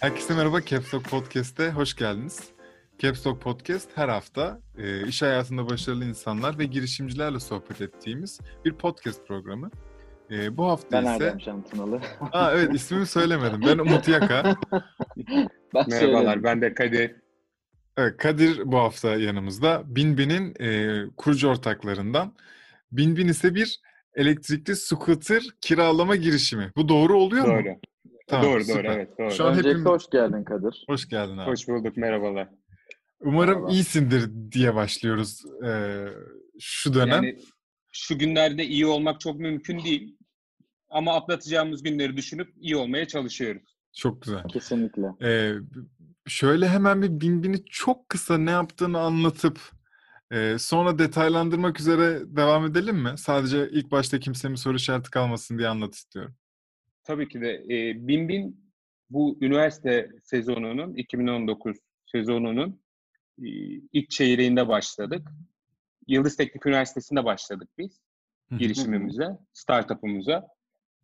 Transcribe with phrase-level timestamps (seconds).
[0.00, 2.40] Herkese merhaba Caps Lock Podcast'te hoş geldiniz.
[2.98, 8.72] Caps Lock Podcast her hafta e, iş hayatında başarılı insanlar ve girişimcilerle sohbet ettiğimiz bir
[8.72, 9.70] podcast programı.
[10.30, 11.24] E, bu hafta Ben ise...
[11.24, 12.00] Erdem Can Tunalı.
[12.32, 13.62] Aa, evet ismimi söylemedim.
[13.66, 14.42] Ben Umut Yaka.
[14.72, 16.42] ben Merhabalar, söyledim.
[16.44, 17.14] ben de Kadir.
[17.96, 19.82] Evet, Kadir bu hafta yanımızda.
[19.86, 22.34] Binbin'in e, kurucu ortaklarından.
[22.92, 23.80] Binbin ise bir
[24.14, 26.72] elektrikli scooter kiralama girişimi.
[26.76, 27.52] Bu doğru oluyor mu?
[27.52, 27.76] Doğru.
[28.28, 28.84] Tamam, doğru, süper.
[28.84, 29.30] doğru, evet, doğru.
[29.30, 30.84] Şu an Öncelikle hepimiz- hoş geldin Kadir.
[30.88, 31.50] Hoş geldin abi.
[31.50, 32.48] Hoş bulduk, merhabalar.
[33.20, 33.72] Umarım Merhaba.
[33.72, 36.02] iyisindir diye başlıyoruz e,
[36.60, 37.08] şu dönem.
[37.24, 37.38] Yani
[37.92, 40.16] şu günlerde iyi olmak çok mümkün değil.
[40.90, 43.62] Ama atlatacağımız günleri düşünüp iyi olmaya çalışıyoruz.
[43.92, 44.42] Çok güzel.
[44.52, 45.02] Kesinlikle.
[45.22, 45.52] Ee,
[46.26, 49.60] şöyle hemen bir Binbin'i çok kısa ne yaptığını anlatıp
[50.30, 53.12] e, sonra detaylandırmak üzere devam edelim mi?
[53.16, 56.34] Sadece ilk başta kimsenin soru işareti kalmasın diye anlat istiyorum.
[57.04, 58.66] Tabii ki de e, Bin Bin
[59.10, 62.80] bu üniversite sezonunun, 2019 sezonunun
[63.38, 63.48] e,
[63.92, 65.28] ilk çeyreğinde başladık.
[66.06, 68.00] Yıldız Teknik Üniversitesi'nde başladık biz
[68.58, 70.48] girişimimize, startup'ımıza.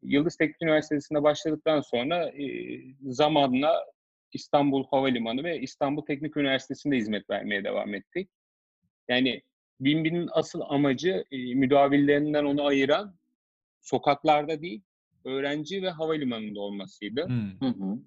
[0.03, 2.47] Yıldız Teknik Üniversitesi'nde başladıktan sonra e,
[3.03, 3.85] zamanla
[4.33, 8.31] İstanbul Havalimanı ve İstanbul Teknik Üniversitesi'nde hizmet vermeye devam ettik.
[9.09, 9.43] Yani
[9.81, 13.15] Binbin'in asıl amacı e, müdavillerinden onu ayıran
[13.81, 14.83] sokaklarda değil,
[15.25, 17.27] öğrenci ve havalimanında olmasıydı.
[17.27, 17.61] Hmm.
[17.61, 17.99] Hı hı.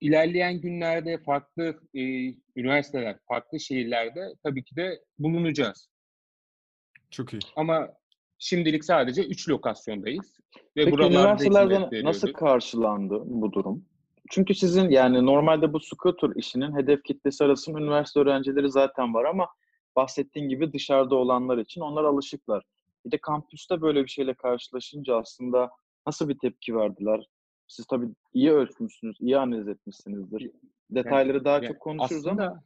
[0.00, 2.00] İlerleyen günlerde farklı e,
[2.56, 5.90] üniversiteler, farklı şehirlerde tabii ki de bulunacağız.
[7.10, 7.40] Çok iyi.
[7.56, 7.88] Ama
[8.38, 10.40] şimdilik sadece 3 lokasyondayız.
[10.56, 13.89] Ve Peki buralarda üniversitelerde hizmet nasıl karşılandı bu durum?
[14.30, 19.48] Çünkü sizin yani normalde bu scooter işinin hedef kitlesi arasında üniversite öğrencileri zaten var ama
[19.96, 22.64] bahsettiğin gibi dışarıda olanlar için onlar alışıklar.
[23.06, 25.70] Bir de kampüste böyle bir şeyle karşılaşınca aslında
[26.06, 27.26] nasıl bir tepki verdiler?
[27.68, 30.50] Siz tabii iyi ölçmüşsünüz, iyi analiz etmişsinizdir.
[30.90, 32.64] Detayları daha Yani çok konuşuruz ama aslında,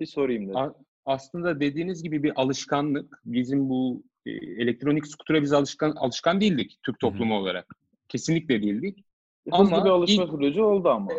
[0.00, 0.72] bir sorayım dedim.
[1.06, 3.20] aslında dediğiniz gibi bir alışkanlık.
[3.24, 7.76] Bizim bu e, elektronik skutura biz alışkan alışkan değildik Türk toplumu olarak.
[8.08, 9.05] Kesinlikle değildik.
[9.46, 11.12] Hızlı ama bir alışma ilk- süreci oldu ama.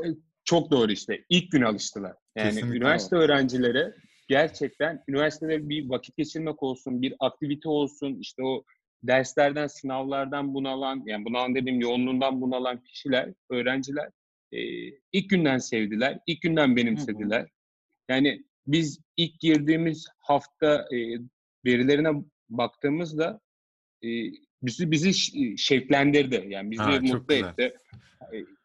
[0.43, 1.25] Çok doğru işte.
[1.29, 2.13] İlk gün alıştılar.
[2.35, 2.77] Yani Kesinlikle.
[2.77, 3.93] üniversite öğrencileri
[4.27, 8.63] gerçekten üniversitede bir vakit geçirmek olsun, bir aktivite olsun, işte o
[9.03, 14.09] derslerden, sınavlardan bunalan, yani bunalan dediğim yoğunluğundan bunalan kişiler, öğrenciler
[14.51, 14.59] e,
[15.11, 17.49] ilk günden sevdiler, ilk günden benimsediler.
[18.09, 20.97] Yani biz ilk girdiğimiz hafta e,
[21.65, 23.39] verilerine baktığımızda
[24.03, 24.07] e,
[24.63, 25.13] bizi bizi
[25.57, 26.45] şevklendirdi.
[26.49, 27.43] Yani bizi Ha, mutlu güzel.
[27.49, 27.73] etti.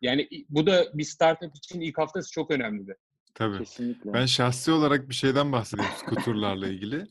[0.03, 2.97] Yani bu da bir startup için ilk haftası çok önemlidir.
[3.35, 3.59] Tabii.
[3.59, 4.13] Kesinlikle.
[4.13, 7.07] Ben şahsi olarak bir şeyden bahsedeyim skuterlarla ilgili.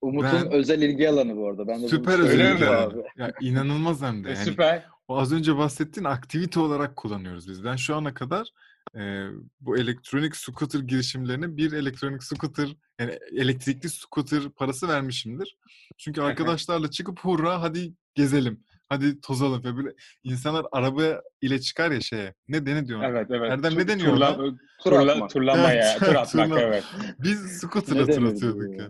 [0.00, 1.68] Umut'un Ben- özel ilgi alanı bu arada.
[1.68, 2.66] Ben de Süper özel mi?
[2.66, 2.98] abi.
[3.16, 4.28] Ya inanılmaz hem de.
[4.28, 4.84] E, Yani Süper.
[5.08, 7.64] O az önce bahsettiğin aktivite olarak kullanıyoruz biz.
[7.64, 8.48] Ben şu ana kadar
[8.94, 9.26] e,
[9.60, 15.56] bu elektronik scooter girişimlerine bir elektronik scooter yani elektrikli scooter parası vermişimdir.
[15.98, 18.64] Çünkü arkadaşlarla çıkıp hurra hadi gezelim.
[18.88, 22.34] Hadi tozalım ve böyle insanlar araba ile çıkar ya şeye.
[22.48, 23.02] Ne dene diyor?
[23.02, 23.50] Evet evet.
[23.52, 24.36] Erdem ne deniyor turla-?
[24.36, 24.56] Tur
[24.90, 25.30] turla- atmak.
[25.30, 26.84] turlamaya, Evet, tur atmak turla- evet.
[27.18, 28.84] Biz scooter'la tur atıyorduk ya.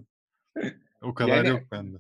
[0.57, 0.73] ya?
[1.03, 1.97] O kadar Yani- yok bende.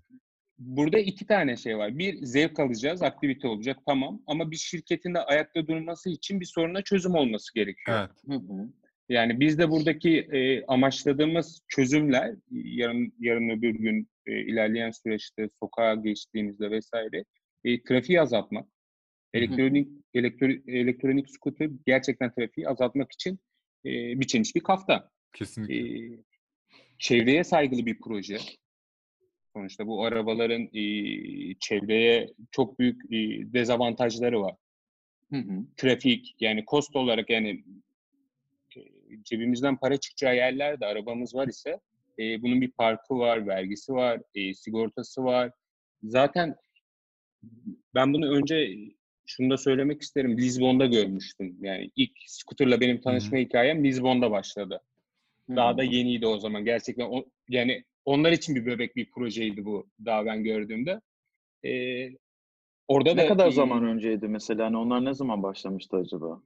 [0.58, 1.98] Burada iki tane şey var.
[1.98, 4.22] Bir zevk alacağız, aktivite olacak tamam.
[4.26, 7.98] Ama bir şirketin de ayakta durması için bir soruna çözüm olması gerekiyor.
[7.98, 8.38] Evet.
[8.38, 8.68] Hı hı.
[9.08, 15.94] Yani biz de buradaki e, amaçladığımız çözümler yarın yarın öbür gün e, ilerleyen süreçte sokağa
[15.94, 17.24] geçtiğimizde vesaire
[17.64, 18.68] e, trafiği azaltmak.
[19.34, 23.38] Elektronik elektro- elektronik scooter gerçekten trafiği azaltmak için
[23.84, 25.10] e, biçilmiş bir kafta.
[25.32, 26.14] Kesinlikle.
[26.14, 26.18] e,
[26.98, 28.36] çevreye saygılı bir proje.
[29.56, 30.80] Sonuçta bu arabaların e,
[31.60, 34.54] çevreye çok büyük e, dezavantajları var.
[35.32, 35.64] Hı hı.
[35.76, 37.64] Trafik yani cost olarak yani
[38.76, 38.80] e,
[39.22, 41.80] cebimizden para çıkacağı yerlerde arabamız var ise
[42.18, 45.50] e, bunun bir parkı var, vergisi var, e, sigortası var.
[46.02, 46.56] Zaten
[47.94, 48.76] ben bunu önce
[49.26, 50.38] şunu da söylemek isterim.
[50.38, 51.56] Lizbon'da görmüştüm.
[51.60, 54.80] Yani ilk scooter'la benim tanışma hikayem Lizbon'da başladı.
[55.48, 56.64] Daha da yeniydi o zaman.
[56.64, 61.00] Gerçekten o, yani onlar için bir bebek bir projeydi bu daha ben gördüğümde.
[61.64, 62.08] Ee,
[62.88, 64.66] orada Ne da kadar e, zaman önceydi mesela?
[64.66, 66.42] Hani onlar ne zaman başlamıştı acaba?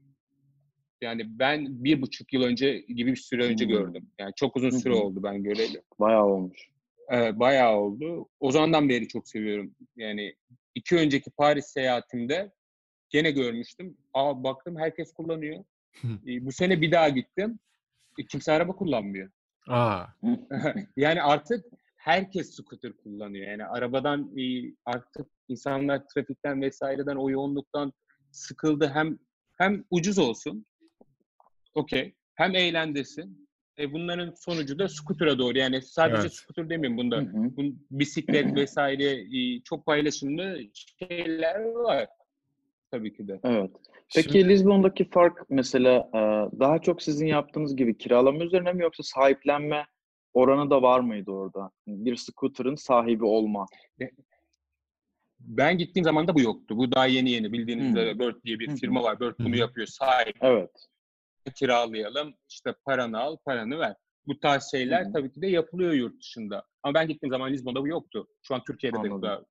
[1.01, 3.73] Yani ben bir buçuk yıl önce gibi bir süre önce Hmm.
[3.73, 4.11] gördüm.
[4.19, 5.83] Yani çok uzun süre oldu ben göreli.
[6.01, 6.69] Bayağı olmuş.
[7.09, 8.29] Evet, bayağı oldu.
[8.41, 9.75] O zamandan beri çok seviyorum.
[9.97, 10.35] Yani
[10.75, 12.53] iki önceki Paris seyahatimde
[13.11, 13.97] gene görmüştüm.
[14.15, 15.65] Aa baktım herkes kullanıyor.
[16.05, 17.59] E, bu sene bir daha gittim.
[18.19, 19.31] E, kimse araba kullanmıyor.
[19.69, 20.05] Aa,
[20.97, 21.65] yani artık
[21.97, 23.47] herkes scooter kullanıyor.
[23.49, 27.93] Yani arabadan e, artık insanlar trafikten vesaireden o yoğunluktan
[28.31, 28.91] sıkıldı.
[28.95, 29.19] Hem
[29.59, 30.67] hem ucuz olsun.
[31.75, 32.15] Okey.
[32.35, 33.49] Hem eğlendirsin.
[33.79, 35.59] E bunların sonucu da scooter'a doğru.
[35.59, 36.33] Yani sadece Evet.
[36.33, 37.17] scooter demeyeyim bunda.
[37.17, 37.37] Hı hı.
[37.37, 40.59] Bun- bisiklet vesaire e, çok paylaşımlı
[40.99, 42.09] şeyler var.
[42.91, 43.41] Tabii ki de.
[43.45, 43.71] Evet.
[44.15, 46.19] Peki şimdi- Lizbon'daki fark mesela e,
[46.61, 49.87] daha çok sizin yaptığınız gibi kiralama üzerine mi yoksa sahiplenme
[50.35, 51.71] oranı da var mıydı orada?
[51.87, 53.67] Bir scooter'ın sahibi olma.
[55.41, 56.77] Ben gittiğim zaman da bu yoktu.
[56.79, 57.53] Bu daha yeni yeni.
[57.53, 57.97] Bildiğiniz Hmm.
[57.97, 59.21] üzere Bird diye bir firma var.
[59.21, 59.87] Bird bunu yapıyor.
[59.87, 60.71] Sahip Evet.
[61.55, 62.35] kiralayalım.
[62.49, 63.95] işte paranı al, paranı ver.
[64.27, 65.13] Bu tarz şeyler hı.
[65.13, 66.65] tabii ki de yapılıyor yurt dışında.
[66.83, 68.27] Ama ben gittiğim zaman Lizbon'da bu yoktu.
[68.43, 69.19] Şu an Türkiye'de de Anladım.
[69.19, 69.45] bu da.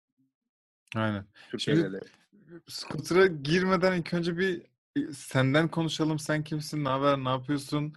[0.95, 1.25] Aynen.
[1.51, 1.99] Türkiye'de Şimdi-.
[2.67, 4.61] Scooter'a girmeden ilk önce bir
[4.95, 6.19] e, senden konuşalım.
[6.19, 6.83] Sen kimsin?
[6.83, 7.17] Ne haber?
[7.17, 7.93] Ne yapıyorsun?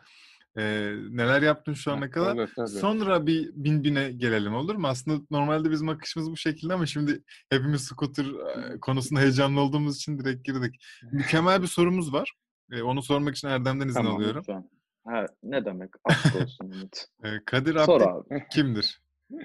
[0.56, 2.34] Ee, neler yaptın şu ana kadar?
[2.34, 2.68] Olur, tabii.
[2.68, 4.86] Sonra bir bin bine gelelim olur mu?
[4.86, 10.18] Aslında normalde bizim akışımız bu şekilde ama şimdi hepimiz scooter e, konusunda heyecanlı olduğumuz için
[10.18, 10.84] direkt girdik.
[11.12, 12.32] Mükemmel bir sorumuz var.
[12.72, 14.40] E, onu sormak için Erdem'den izin Tamam alıyorum.
[14.40, 14.70] lütfen.
[15.06, 15.90] Ha, ne demek?
[16.04, 16.96] Aşk olsun Umut.
[17.24, 18.44] E, Kadir Sor abi.
[18.50, 19.02] kimdir?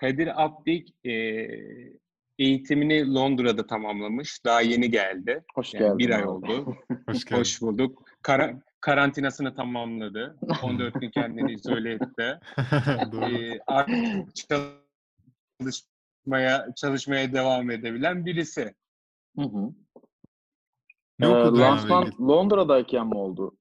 [0.00, 1.10] Kadir Abdik e,
[2.38, 4.44] eğitimini Londra'da tamamlamış.
[4.44, 5.44] Daha yeni geldi.
[5.54, 5.98] Hoş Yani geldin.
[5.98, 6.28] bir ay abi.
[6.28, 6.76] oldu.
[7.06, 7.40] Hoş geldin.
[7.40, 8.08] Hoş bulduk.
[8.22, 10.36] Kara- karantinasını tamamladı.
[10.62, 12.38] 14 gün kendini izole etti.
[13.22, 14.36] Ee, artık
[15.56, 18.74] çalışmaya çalışmaya devam edebilen birisi.
[19.38, 19.70] Hı hı.
[21.18, 23.56] Ne Ee, lansman Londra'dayken mi oldu?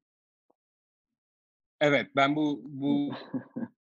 [1.82, 3.12] Evet, ben bu bu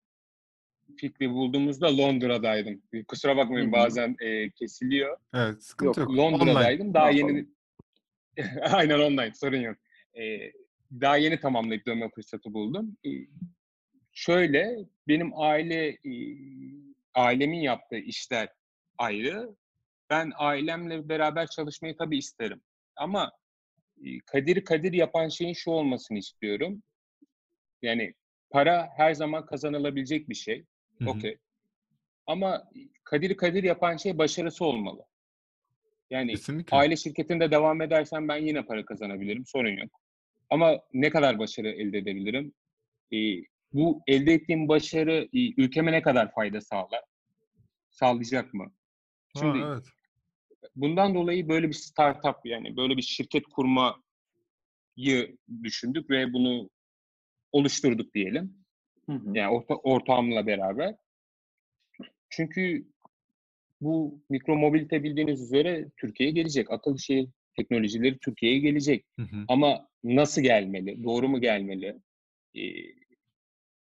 [1.02, 2.82] fikri bulduğumuzda Londra'daydım.
[3.08, 3.72] Kusura bakmayın Hı hı.
[3.72, 5.16] bazen e, kesiliyor.
[5.34, 6.08] Evet, sıkıntı yok.
[6.10, 6.94] Yok, Londra'daydım.
[6.94, 7.46] Daha Ne yeni
[8.62, 9.76] Aynen online sorun yok.
[10.14, 10.52] Ee,
[11.00, 12.96] daha yeni tamamlayıp dönme fırsatı buldum.
[13.06, 13.10] Ee,
[14.12, 14.76] şöyle
[15.08, 16.12] benim aile e,
[17.14, 18.48] ailemin yaptığı işler
[18.98, 19.56] ayrı.
[20.10, 22.60] Ben ailemle beraber çalışmayı tabii isterim.
[22.96, 23.32] Ama
[24.04, 26.82] e, Kadir Kadir yapan şeyin şu olmasını istiyorum.
[27.82, 28.14] Yani
[28.50, 30.64] para her zaman kazanılabilecek bir şey.
[31.06, 31.38] Okey.
[32.26, 32.68] Ama
[33.04, 35.04] Kadir Kadir yapan şey başarısı olmalı.
[36.10, 36.76] Yani Kesinlikle.
[36.76, 39.46] aile şirketinde devam edersem ben yine para kazanabilirim.
[39.46, 40.00] Sorun yok.
[40.50, 42.52] Ama ne kadar başarı elde edebilirim?
[43.12, 43.16] Ee,
[43.72, 47.04] bu elde ettiğim başarı ülkeme ne kadar fayda sağlar?
[47.90, 48.64] Sağlayacak mı?
[49.34, 49.84] Ha, Şimdi evet.
[50.76, 53.94] bundan dolayı böyle bir startup yani böyle bir şirket kurmayı
[55.62, 56.70] düşündük ve bunu
[57.52, 58.61] oluşturduk diyelim.
[59.12, 59.38] Hı hı.
[59.38, 60.94] Yani orta, ortağımla beraber.
[62.28, 62.86] Çünkü
[63.80, 66.70] bu mikro mobilite bildiğiniz üzere Türkiye'ye gelecek.
[66.70, 69.04] Akıllı şehir teknolojileri Türkiye'ye gelecek.
[69.18, 69.44] Hı hı.
[69.48, 71.04] Ama nasıl gelmeli?
[71.04, 71.96] Doğru mu gelmeli?
[72.54, 72.60] Ee,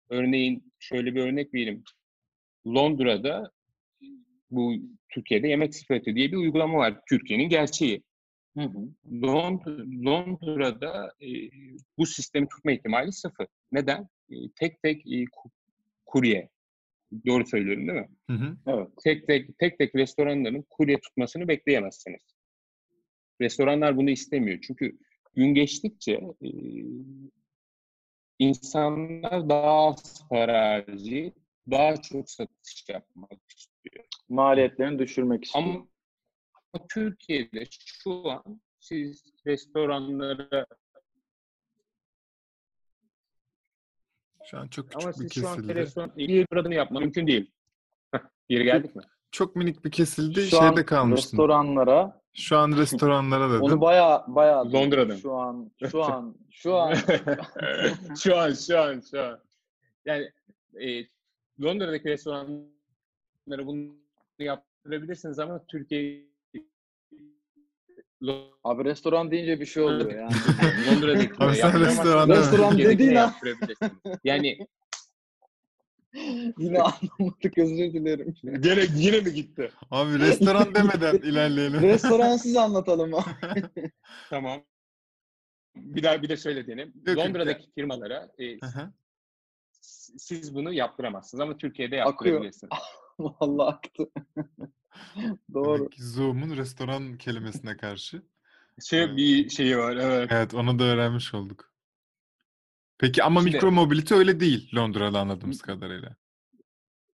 [0.08, 1.84] örneğin şöyle bir örnek vereyim.
[2.66, 3.52] Londra'da
[4.50, 4.74] bu
[5.08, 7.00] Türkiye'de yemek sepeti diye bir uygulama var.
[7.08, 8.02] Türkiye'nin gerçeği.
[8.56, 8.88] Hı hı.
[9.10, 11.28] Lond- Londra'da e,
[11.98, 13.46] bu sistemi tutma ihtimali sıfır.
[13.72, 14.08] Neden?
[14.56, 15.50] Tek tek ku-
[16.06, 16.48] kurye.
[17.26, 18.08] Doğru söylüyorum değil mi?
[18.26, 18.56] Hı hı.
[18.66, 18.88] Evet.
[19.04, 22.22] Tek tek tek tek restoranların kurye tutmasını bekleyemezsiniz.
[23.40, 24.58] Restoranlar bunu istemiyor.
[24.62, 24.98] Çünkü
[25.34, 26.48] gün geçtikçe e,
[28.38, 31.34] insanlar daha az para harcayıp
[31.70, 34.04] daha çok satış yapmak istiyor.
[34.28, 35.64] Maliyetlerini düşürmek istiyor.
[35.64, 35.86] Ama
[36.88, 40.66] Türkiye'de şu an siz restoranlara
[44.50, 45.74] Şu an çok ama küçük bir siz şu an kesildi.
[45.74, 47.50] restoran bir adını yapmak mümkün değil.
[48.48, 49.02] Geri geldik mi?
[49.30, 50.46] Çok minik bir kesildi.
[50.46, 51.30] Şu an Şeyde kalmıştın.
[51.30, 53.62] restoranlara Şu an restoranlara dedim.
[53.62, 54.64] onu baya baya.
[54.72, 55.16] Londra'da.
[55.16, 56.94] Şu an şu an şu an
[58.22, 59.40] şu an, şu an, şu an.
[60.04, 60.30] Yani
[60.80, 61.04] e,
[61.62, 63.88] Londra'daki restoranlara bunu
[64.38, 66.27] yaptırabilirsiniz ama Türkiye
[68.64, 70.32] abi restoran deyince bir şey oluyor yani.
[70.90, 72.40] Londra'daki Abi sen restoran deme.
[72.40, 73.34] Restoran dediğin an-
[74.24, 74.58] Yani
[76.58, 78.34] Yine anlamadık özür dilerim.
[78.60, 79.70] gene yine mi gitti?
[79.90, 81.82] Abi restoran demeden ilerleyelim.
[81.82, 83.70] Restoransız anlatalım abi.
[84.30, 84.60] Tamam.
[85.76, 86.92] Bir daha bir de şöyle diyelim.
[87.06, 87.18] yok.
[87.18, 88.58] Londra'daki firmalara e,
[90.18, 92.34] siz bunu yaptıramazsınız ama Türkiye'de Akıyor.
[92.34, 92.72] yaptırabilirsiniz.
[93.18, 94.04] Vallahi aktı.
[95.54, 95.88] Doğru.
[95.96, 98.22] Zoom'un restoran kelimesine karşı.
[98.84, 100.28] Şey bir şeyi var evet.
[100.32, 101.72] Evet onu da öğrenmiş olduk.
[102.98, 106.16] Peki ama Şimdi- mikro mobilite öyle değil Londra'da anladığımız kadarıyla.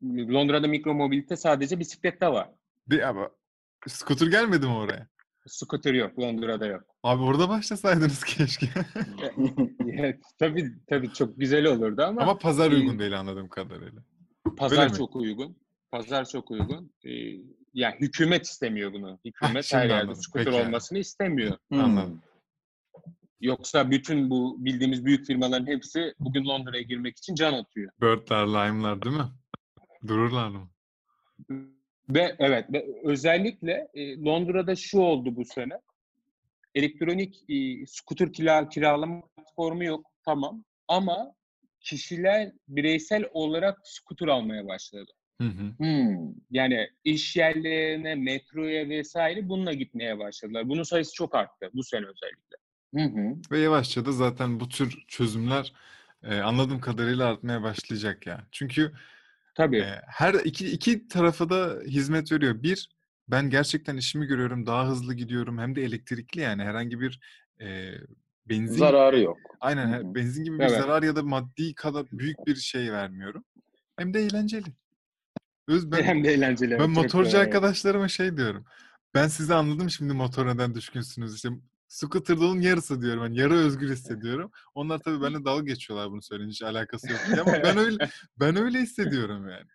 [0.03, 2.51] Londra'da mikro mobilite sadece bisiklette var.
[2.89, 3.31] Bir ama
[3.87, 5.09] scooter gelmedi mi oraya?
[5.47, 6.19] Scooter yok.
[6.19, 6.83] Londra'da yok.
[7.03, 8.67] Abi orada başlasaydınız keşke.
[9.99, 14.03] Evet, tabii tabii çok güzel olurdu ama, Ama pazar e, uygun değil anladığım kadarıyla.
[14.57, 14.99] pazar öyle mi?
[14.99, 15.57] çok uygun.
[15.91, 16.93] Pazar çok uygun.
[17.05, 17.11] Ee,
[17.75, 19.19] yani hükümet istemiyor bunu.
[19.25, 20.23] Hükümet şimdi her yerde anladım.
[20.23, 21.59] scooter Peki olmasını istemiyor.
[21.71, 22.23] Anladım.
[23.41, 27.93] Yoksa bütün bu bildiğimiz büyük firmaların hepsi bugün Londra'ya girmek için can atıyor.
[28.01, 29.29] Bird'ler, Lime'lar değil mi?
[30.07, 30.71] Dururlar mı?
[32.09, 35.81] Ve evet ve özellikle e, Londra'da şu oldu bu sene.
[36.75, 41.35] Elektronik e, scooter kira, kiralama platformu yok tamam ama
[41.81, 45.13] kişiler bireysel olarak scooter almaya başladı.
[45.41, 45.73] Hı hı.
[45.79, 46.35] Hmm.
[46.51, 50.69] Yani iş yerlerine, metroya vesaire bununla gitmeye başladılar.
[50.69, 52.57] Bunun sayısı çok arttı bu sene özellikle.
[52.95, 53.37] Hı hı.
[53.51, 55.73] Ve yavaşça da zaten bu tür çözümler
[56.23, 58.43] e, anladığım kadarıyla artmaya başlayacak yani.
[58.53, 58.93] Çünkü
[59.55, 59.79] Tabii.
[59.79, 62.63] e, her iki, iki tarafa da hizmet veriyor.
[62.63, 62.89] Bir,
[63.29, 65.59] ben gerçekten işimi görüyorum, daha hızlı gidiyorum.
[65.59, 67.21] Hem de elektrikli yani herhangi bir
[67.61, 67.95] e,
[68.49, 69.39] benzin Zararı yok.
[69.61, 70.15] Aynen Hı hı.
[70.15, 70.77] benzin gibi bir Evet.
[70.77, 73.45] zarar ya da maddi kadar büyük bir şey vermiyorum.
[73.97, 74.67] Hem de eğlenceli.
[75.69, 76.71] Öz ben Hem de eğlenceli.
[76.71, 78.65] ben evet, motorcu arkadaşlarıma şey diyorum.
[79.15, 81.35] Ben sizi anladım şimdi motor neden düşkünsünüz.
[81.35, 81.49] İşte
[81.89, 83.23] scooter'da onun yarısı diyorum.
[83.23, 84.51] Yani yarı özgür hissediyorum.
[84.75, 87.97] Onlar tabii benimle dalga geçiyorlar bunu söyleyince hiç alakası yok diye ama ben öyle
[88.41, 89.67] ben öyle hissediyorum yani.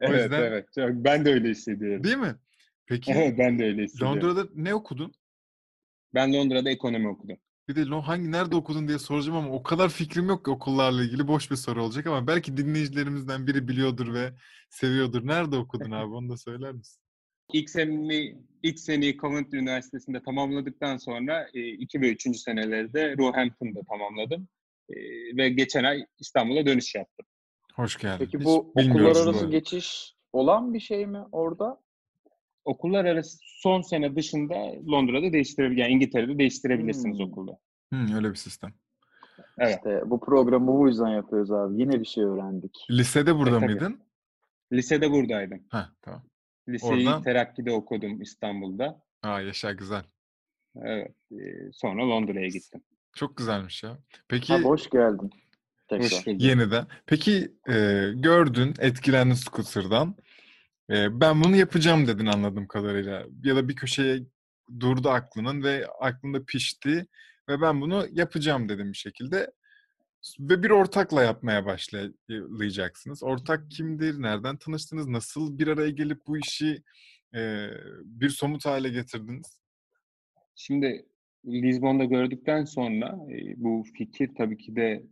[0.00, 0.68] Evet yüzden- evet.
[0.74, 2.04] Çok- Ben de öyle hissediyorum.
[2.04, 2.34] Değil mi?
[2.86, 4.16] Peki Evet ben de öyle hissediyorum.
[4.16, 5.12] Londra'da ne okudun?
[6.14, 7.36] Ben Londra'da ekonomi okudum.
[7.72, 11.04] Bir de Lo- hangi nerede okudun diye soracağım ama o kadar fikrim yok ki okullarla
[11.04, 14.32] ilgili boş bir soru olacak ama belki dinleyicilerimizden biri biliyordur ve
[14.70, 15.26] seviyordur.
[15.26, 17.02] Nerede okudun abi onu da söyler misin?
[17.52, 22.36] İlk seneni, ilk seneyi Coventry Üniversitesi'nde tamamladıktan sonra 2 ve 3.
[22.36, 24.48] seneleri de Roehampton'da tamamladım.
[24.88, 24.96] E,
[25.36, 27.26] ve geçen ay İstanbul'a dönüş yaptım.
[27.74, 28.18] Hoş geldin.
[28.18, 31.80] Peki Hiç bu okullar bilmiyoruz bu arası geçiş olan bir şey mi orada?
[32.64, 34.54] Okullar arası son sene dışında
[34.92, 37.26] Londra'da değiştirebilir, yani İngiltere'de değiştirebilirsiniz Hmm.
[37.26, 37.58] okulda.
[37.92, 38.74] Hı, öyle bir sistem.
[39.58, 39.76] Evet.
[39.76, 41.80] İşte bu programı bu yüzden yapıyoruz abi.
[41.80, 42.86] Yine bir şey öğrendik.
[42.90, 43.66] Lisede burada tabii.
[43.70, 44.00] mıydın?
[44.72, 45.60] Lisede buradaydım.
[45.70, 46.22] Heh, tamam.
[46.68, 49.02] Liseyi Oradan- Terakki'de okudum İstanbul'da.
[49.22, 50.04] Aa yaşa güzel.
[50.82, 51.14] Evet.
[51.32, 51.36] e,
[51.72, 52.80] sonra Londra'ya gittim.
[53.14, 53.98] Çok güzelmiş ya.
[54.28, 55.30] Peki Abi hoş geldin.
[55.88, 56.04] Tekrar.
[56.12, 56.40] Hoş bulduk.
[56.42, 56.86] yeniden.
[57.06, 60.14] Peki e, gördün, etkilendin scooter'dan.
[60.92, 63.26] E, ben bunu yapacağım dedin anladığım kadarıyla.
[63.44, 64.20] Ya da bir köşeye
[64.80, 67.06] durdu aklının ve aklında pişti
[67.48, 69.52] ve ben bunu yapacağım dedim bir şekilde.
[70.40, 73.22] Ve bir ortakla yapmaya başlayacaksınız.
[73.22, 74.22] Ortak kimdir?
[74.22, 75.08] Nereden tanıştınız?
[75.08, 76.82] Nasıl bir araya gelip bu işi
[77.34, 77.68] e,
[78.04, 79.60] bir somut hale getirdiniz?
[80.54, 81.06] Şimdi
[81.46, 85.02] Lizbon'da gördükten sonra e, bu fikir tabii ki de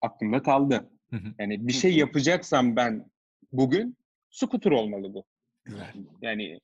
[0.00, 0.90] aklımda kaldı.
[1.38, 3.10] Yani bir şey yapacaksam ben
[3.52, 3.96] bugün
[4.36, 5.24] scooter olmalı bu.
[5.64, 5.92] Güzel.
[6.22, 6.60] Yani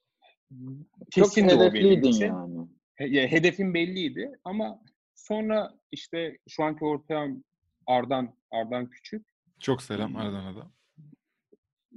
[1.10, 2.26] Çok kesin de o benim hedefliydin için.
[2.26, 2.68] yani.
[2.94, 4.82] He- ya hedefim belliydi ama
[5.14, 7.44] sonra işte şu anki ortağım
[7.86, 9.26] Ardan, Ardan Küçük.
[9.60, 10.70] Çok selam Ardana'da.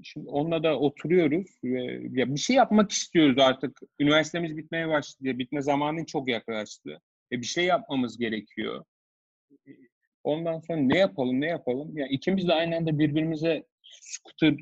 [0.03, 3.79] Şimdi onunla da oturuyoruz ve ya bir şey yapmak istiyoruz artık.
[4.00, 5.39] Üniversitemiz bitmeye başladı.
[5.39, 7.01] Bitme zamanı çok yaklaştı.
[7.32, 8.86] E bir şey yapmamız gerekiyor.
[10.24, 11.98] Ondan sonra ne yapalım, ne yapalım?
[11.98, 13.65] Ya ikimiz de aynı anda birbirimize
[14.01, 14.55] scooter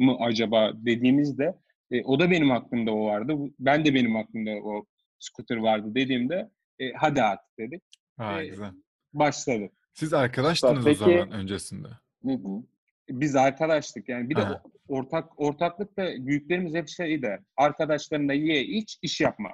[0.00, 1.54] mı acaba dediğimizde
[1.90, 3.34] e, o da benim aklımda o vardı.
[3.58, 4.84] Ben de benim aklımda o
[5.18, 7.82] scooter vardı dediğimde e, hadi artık dedik.
[8.18, 8.70] Aa, Ee, güzel.
[9.12, 9.72] Başladık.
[9.94, 11.88] Siz arkadaştınız Peki- o zaman öncesinde.
[12.24, 12.62] Hı hı.
[13.10, 14.30] Biz arkadaştık yani.
[14.30, 14.62] Bir de Ha.
[14.88, 17.40] ortak ortaklık da büyüklerimiz hep şey der.
[17.56, 19.50] Arkadaşlarınla ye, iç, iş yapma.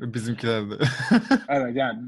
[0.00, 0.74] Bizimkiler de.
[1.48, 1.98] Evet yani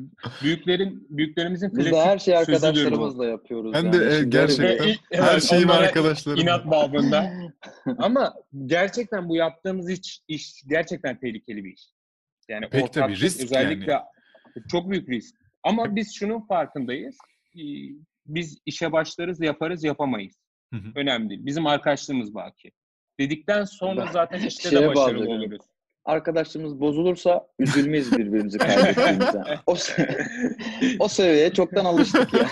[0.42, 3.72] büyüklerin büyüklerimizin Biz de her şeyi arkadaşlarımızla yapıyoruz.
[3.72, 3.92] Ben yani.
[3.92, 4.30] de, garibi.
[4.30, 4.88] gerçekten.
[4.88, 6.40] Ve- Her şeyim arkadaşlarım.
[6.40, 7.32] İnat babında.
[7.98, 8.34] Ama
[8.66, 11.82] gerçekten bu yaptığımız iş, iş gerçekten tehlikeli bir iş.
[12.48, 13.98] Yani Pek tabii, risk özellikle
[14.70, 15.34] çok büyük risk.
[15.62, 17.16] Ama biz şunun farkındayız.
[17.56, 17.60] Ee,
[18.26, 20.34] Biz işe başlarız, yaparız, yapamayız.
[20.72, 20.88] Hı hı.
[20.94, 21.46] Önemli değil.
[21.46, 22.72] Bizim arkadaşlığımız baki.
[23.20, 25.32] Dedikten sonra zaten işte de başarılı bağlıyorum.
[25.32, 25.66] oluruz.
[26.08, 29.42] Arkadaşlığımız bozulursa üzülmeyiz birbirimizi kaybettiğimize.
[29.66, 29.76] O,
[30.98, 32.48] o seviyeye çoktan alıştık ya.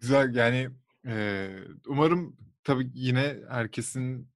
[0.00, 0.68] Güzel yani
[1.06, 1.46] e,
[1.86, 4.28] umarım tabii yine herkesin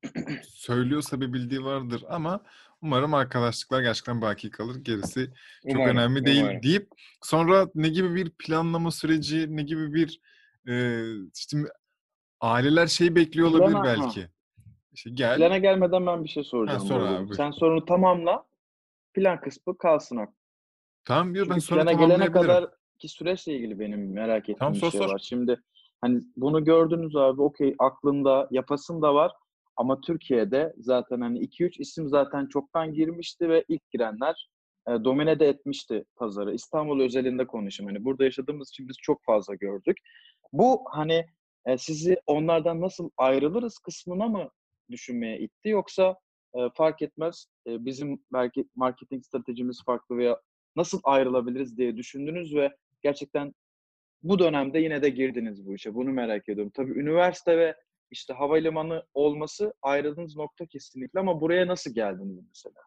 [0.42, 2.42] söylüyorsa bir bildiği vardır ama
[2.82, 4.76] umarım arkadaşlıklar gerçekten baki kalır.
[4.76, 5.30] Gerisi
[5.62, 6.62] çok Umarım, önemli değil umarım.
[6.62, 6.88] deyip
[7.22, 10.20] sonra ne gibi bir planlama süreci, ne gibi bir
[10.68, 11.04] e,
[11.36, 11.56] işte
[12.40, 14.28] aileler şey bekliyor olabilir Plana- ha.
[14.92, 15.36] İşte gel.
[15.36, 16.80] Plana gelmeden ben bir şey soracağım.
[16.80, 17.34] Ha, sor abi.
[17.34, 18.44] Sen sorunu tamamla.
[19.14, 20.40] Plan kısmı kalsın aklımda.
[21.04, 24.78] Tamam diyor ben sonra plana gelene kadar ki süreçle ilgili benim merak ettiğim Tamam, bir
[24.78, 25.08] sor, şey sor.
[25.08, 25.18] var.
[25.24, 25.60] Şimdi
[26.00, 29.32] hani bunu gördünüz abi okey aklında yapasın da var
[29.76, 34.50] Ama Türkiye'de zaten hani 2-3 isim zaten çoktan girmişti ve ilk girenler
[34.88, 36.54] e, domine de etmişti pazarı.
[36.54, 37.92] İstanbul özelinde konuşayım.
[37.92, 39.96] Hani burada yaşadığımız için biz çok fazla gördük.
[40.52, 41.26] Bu hani
[41.66, 44.50] e, sizi onlardan nasıl ayrılırız kısmına mı
[44.90, 46.16] düşünmeye itti yoksa
[46.54, 50.40] e, fark etmez e, bizim belki marketing stratejimiz farklı veya
[50.76, 53.54] nasıl ayrılabiliriz diye düşündünüz ve gerçekten
[54.22, 55.94] bu dönemde yine de girdiniz bu işe.
[55.94, 56.72] Bunu merak ediyorum.
[56.74, 57.74] Tabii üniversite ve
[58.10, 62.80] işte havalimanı olması ayrıldığınız nokta kesinlikle ama buraya nasıl geldiniz mesela?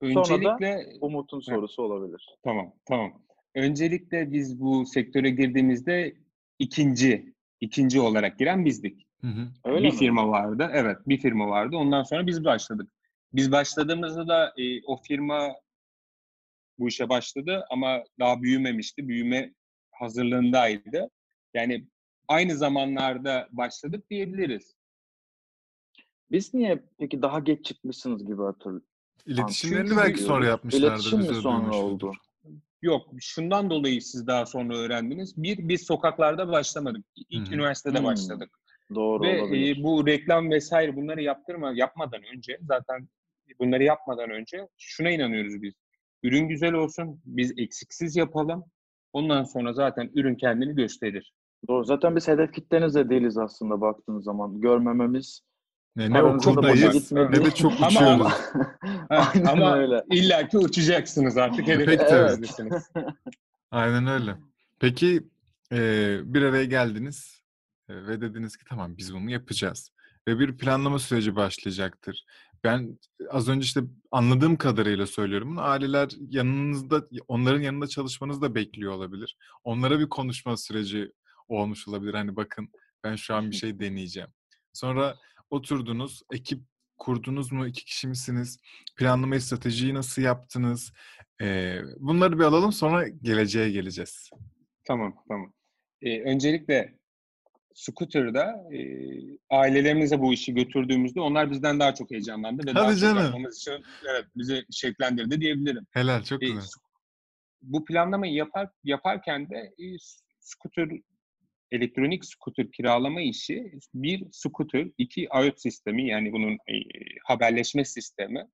[0.00, 2.36] Öncelikle Umut'un sorusu olabilir.
[2.44, 3.22] Tamam, tamam.
[3.54, 6.16] Öncelikle biz bu sektöre girdiğimizde
[6.58, 9.05] ikinci ikinci olarak giren bizdik.
[9.20, 9.48] Hı hı.
[9.64, 9.98] Öyle bir mi?
[9.98, 10.70] firma vardı.
[10.72, 11.76] Evet, bir firma vardı.
[11.76, 12.90] Ondan sonra biz başladık.
[13.32, 15.48] Biz başladığımızda da e, o firma
[16.78, 19.08] bu işe başladı ama daha büyümemişti.
[19.08, 19.54] Büyüme
[19.90, 21.10] hazırlığındaydı.
[21.54, 21.86] Yani
[22.28, 24.76] aynı zamanlarda başladık diyebiliriz.
[26.30, 28.86] Biz niye peki daha geç çıkmışsınız gibi hatırlıyorum.
[29.26, 30.88] İletişimlerini çünkü belki sonra yapmışlardır.
[30.88, 32.12] İletişim mi sonra oldu?
[32.82, 35.42] Yok, şundan dolayı siz daha sonra öğrendiniz.
[35.42, 37.04] Bir, biz sokaklarda başlamadık.
[37.30, 37.54] İlk Hı hı.
[37.54, 38.04] üniversitede Hmm.
[38.04, 38.58] başladık.
[38.94, 39.80] Doğru Ve olabilir.
[39.80, 43.08] e, bu reklam vesaire bunları yaptırma yapmadan önce zaten
[43.60, 45.74] bunları yapmadan önce şuna inanıyoruz biz.
[46.22, 48.64] Ürün güzel olsun, biz eksiksiz yapalım.
[49.12, 51.32] Ondan sonra zaten ürün kendini gösterir.
[51.68, 51.84] Doğru.
[51.84, 54.60] Zaten biz hedef kitlenizde değiliz aslında baktığınız zaman.
[54.60, 55.40] Görmememiz
[55.96, 58.32] Ne, ne okuldayız ne de çok Ama- uçuyoruz.
[59.08, 60.04] Ha, Aynen ama öyle.
[60.10, 61.66] illaki uçacaksınız artık.
[61.66, 62.90] Hedef Pek kitlenizdeysiniz.
[63.70, 64.34] Aynen öyle.
[64.80, 65.20] Peki
[65.72, 65.78] e,
[66.24, 67.35] bir araya geldiniz
[67.88, 69.90] ve dediniz ki tamam biz bunu yapacağız.
[70.28, 72.24] Ve bir planlama süreci başlayacaktır.
[72.64, 72.98] Ben
[73.30, 75.50] az önce işte anladığım kadarıyla söylüyorum.
[75.50, 75.60] bunu.
[75.60, 79.36] Aileler yanınızda, onların yanında çalışmanızı da bekliyor olabilir.
[79.64, 81.12] Onlara bir konuşma süreci
[81.48, 82.14] olmuş olabilir.
[82.14, 82.68] Hani bakın
[83.04, 84.30] ben şu an bir şey deneyeceğim.
[84.72, 85.16] Sonra
[85.50, 86.62] oturdunuz, ekip
[86.98, 87.66] kurdunuz mu?
[87.66, 88.58] İki kişi misiniz?
[88.96, 90.92] Planlamayı, stratejiyi nasıl yaptınız?
[91.42, 94.30] Ee, bunları bir alalım sonra geleceğe geleceğiz.
[94.84, 95.52] Tamam, tamam.
[96.02, 96.98] Ee, öncelikle
[97.76, 98.78] Scooter'da e,
[99.50, 103.24] ailelerimize bu işi götürdüğümüzde onlar bizden daha çok heyecanlandı ve daha Hadi çok canım.
[103.24, 105.86] yapmamız için evet, bizi şevklendirdi diyebilirim.
[105.90, 106.62] Helal çok E, güzel.
[107.62, 109.84] bu planlamayı yapar, yaparken de e,
[110.40, 110.88] scooter,
[111.70, 116.74] elektronik scooter kiralama işi bir scooter, iki IoT sistemi yani bunun e,
[117.24, 118.46] haberleşme sistemi,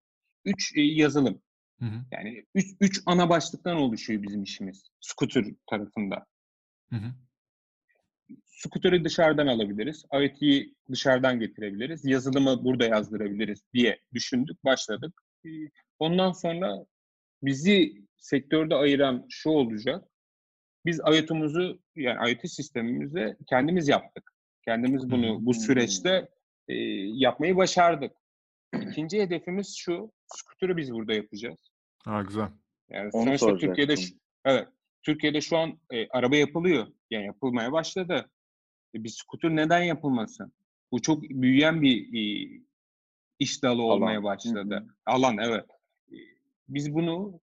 [0.44, 1.42] üç e, yazılım.
[1.78, 6.26] Hı hı, Yani üç, üç ana başlıktan oluşuyor bizim işimiz scooter tarafında.
[6.90, 7.14] hı hı.
[8.56, 15.22] Scooter'ı dışarıdan alabiliriz, IoT'yi dışarıdan getirebiliriz, yazılımı burada yazdırabiliriz diye düşündük, başladık.
[15.44, 15.48] E,
[15.98, 16.86] Ondan sonra
[17.42, 20.04] bizi sektörde ayıran şu olacak.
[20.86, 24.32] Biz IoT'umuzu yani IoT sistemimizi kendimiz yaptık.
[24.64, 25.60] Kendimiz bunu bu Hmm.
[25.60, 26.28] süreçte
[26.68, 26.74] e,
[27.14, 28.12] yapmayı başardık.
[28.82, 30.12] İkinci hedefimiz şu.
[30.26, 31.58] Scooter'ı biz burada yapacağız.
[32.06, 32.48] Aa, güzel.
[32.90, 33.56] Yani Onu sonuçta.
[33.56, 34.68] Türkiye'de şu- evet
[35.02, 36.86] Türkiye'de şu an e, araba yapılıyor.
[37.10, 38.30] Yani yapılmaya başladı.
[38.94, 40.52] E, bir scooter neden yapılmasın?
[40.92, 42.48] Bu çok büyüyen bir e,
[43.38, 44.24] iş dalı olmaya Alan.
[44.24, 44.74] başladı.
[44.74, 44.86] Hı hı.
[45.06, 45.64] Alan evet.
[46.12, 46.16] E,
[46.68, 47.40] Biz bunu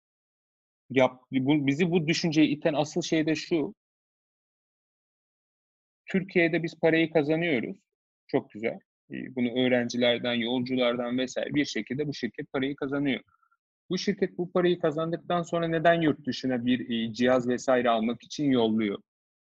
[0.89, 3.75] yap bu, bizi bu düşünceye iten asıl şey de şu.
[6.05, 7.77] Türkiye'de biz parayı kazanıyoruz.
[8.27, 8.79] Çok güzel.
[9.11, 13.21] E, Bunu öğrencilerden, yolculardan vesaire bir şekilde bu şirket parayı kazanıyor.
[13.89, 18.51] Bu şirket bu parayı kazandıktan sonra neden yurt dışına bir e, cihaz vesaire almak için
[18.51, 18.97] yolluyor?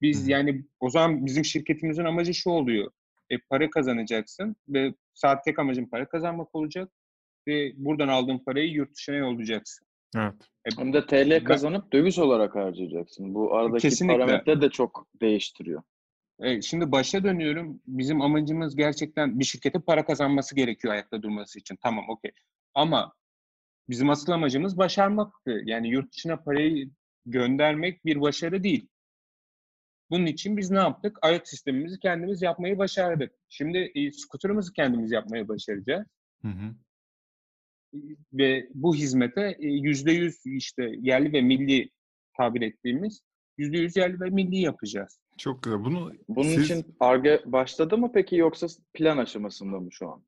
[0.03, 2.91] Biz yani o zaman bizim şirketimizin amacı şu oluyor.
[3.29, 6.91] E, para kazanacaksın ve saat tek amacın para kazanmak olacak
[7.47, 9.87] ve buradan aldığın parayı yurt dışına yollayacaksın.
[10.15, 10.33] Evet.
[10.65, 13.33] E, Hem de TL kazanıp döviz olarak harcayacaksın.
[13.33, 14.19] Bu aradaki Kesinlikle.
[14.19, 15.83] parametre de çok değiştiriyor.
[16.39, 17.81] E, şimdi başa dönüyorum.
[17.87, 21.75] Bizim amacımız gerçekten bir şirkete para kazanması gerekiyor ayakta durması için.
[21.83, 22.31] Tamam okey.
[22.73, 23.13] Ama
[23.89, 25.61] bizim asıl amacımız başarmaktı.
[25.65, 26.89] Yani yurt dışına parayı
[27.25, 28.87] göndermek bir başarı değil.
[30.13, 31.19] Bunun için biz ne yaptık?
[31.31, 33.31] IoT sistemimizi kendimiz yapmayı başardık.
[33.49, 36.07] Şimdi e, scooter'ımızı kendimiz yapmayı başaracağız.
[36.41, 36.75] Hı hı.
[37.93, 37.99] E,
[38.33, 41.89] Ve bu hizmete e, yüzde yüz işte yerli ve milli
[42.37, 43.21] tabir ettiğimiz
[43.57, 45.19] yüzde yüz yerli ve milli yapacağız.
[45.37, 45.83] Çok güzel.
[45.83, 50.23] Bunu Bunun siz için ARGE başladı mı peki yoksa plan aşamasında mı şu an?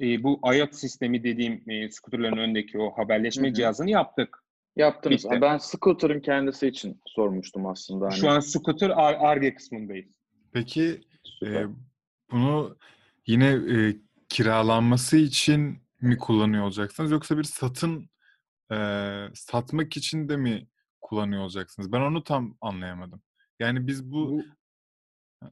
[0.00, 3.54] E, bu IoT sistemi dediğim e, scooterların önündeki o haberleşme Hı hı.
[3.54, 4.43] cihazını yaptık.
[4.76, 5.24] Yaptınız.
[5.24, 5.40] Bitti.
[5.40, 8.04] Ben scooter'ın kendisi için sormuştum aslında.
[8.06, 8.14] Hani.
[8.16, 10.14] Şu an scooter Ar- Ar-Ge kısmındayız.
[10.52, 11.62] peki Süper.
[11.64, 11.68] e,
[12.30, 12.76] bunu
[13.26, 13.96] yine e,
[14.28, 18.08] kiralanması için mi kullanıyor olacaksınız yoksa bir satın
[18.72, 18.76] e,
[19.34, 20.66] satmak için de mi
[21.00, 21.92] kullanıyor olacaksınız?
[21.92, 23.22] Ben onu tam anlayamadım.
[23.60, 24.42] Yani biz bu Bu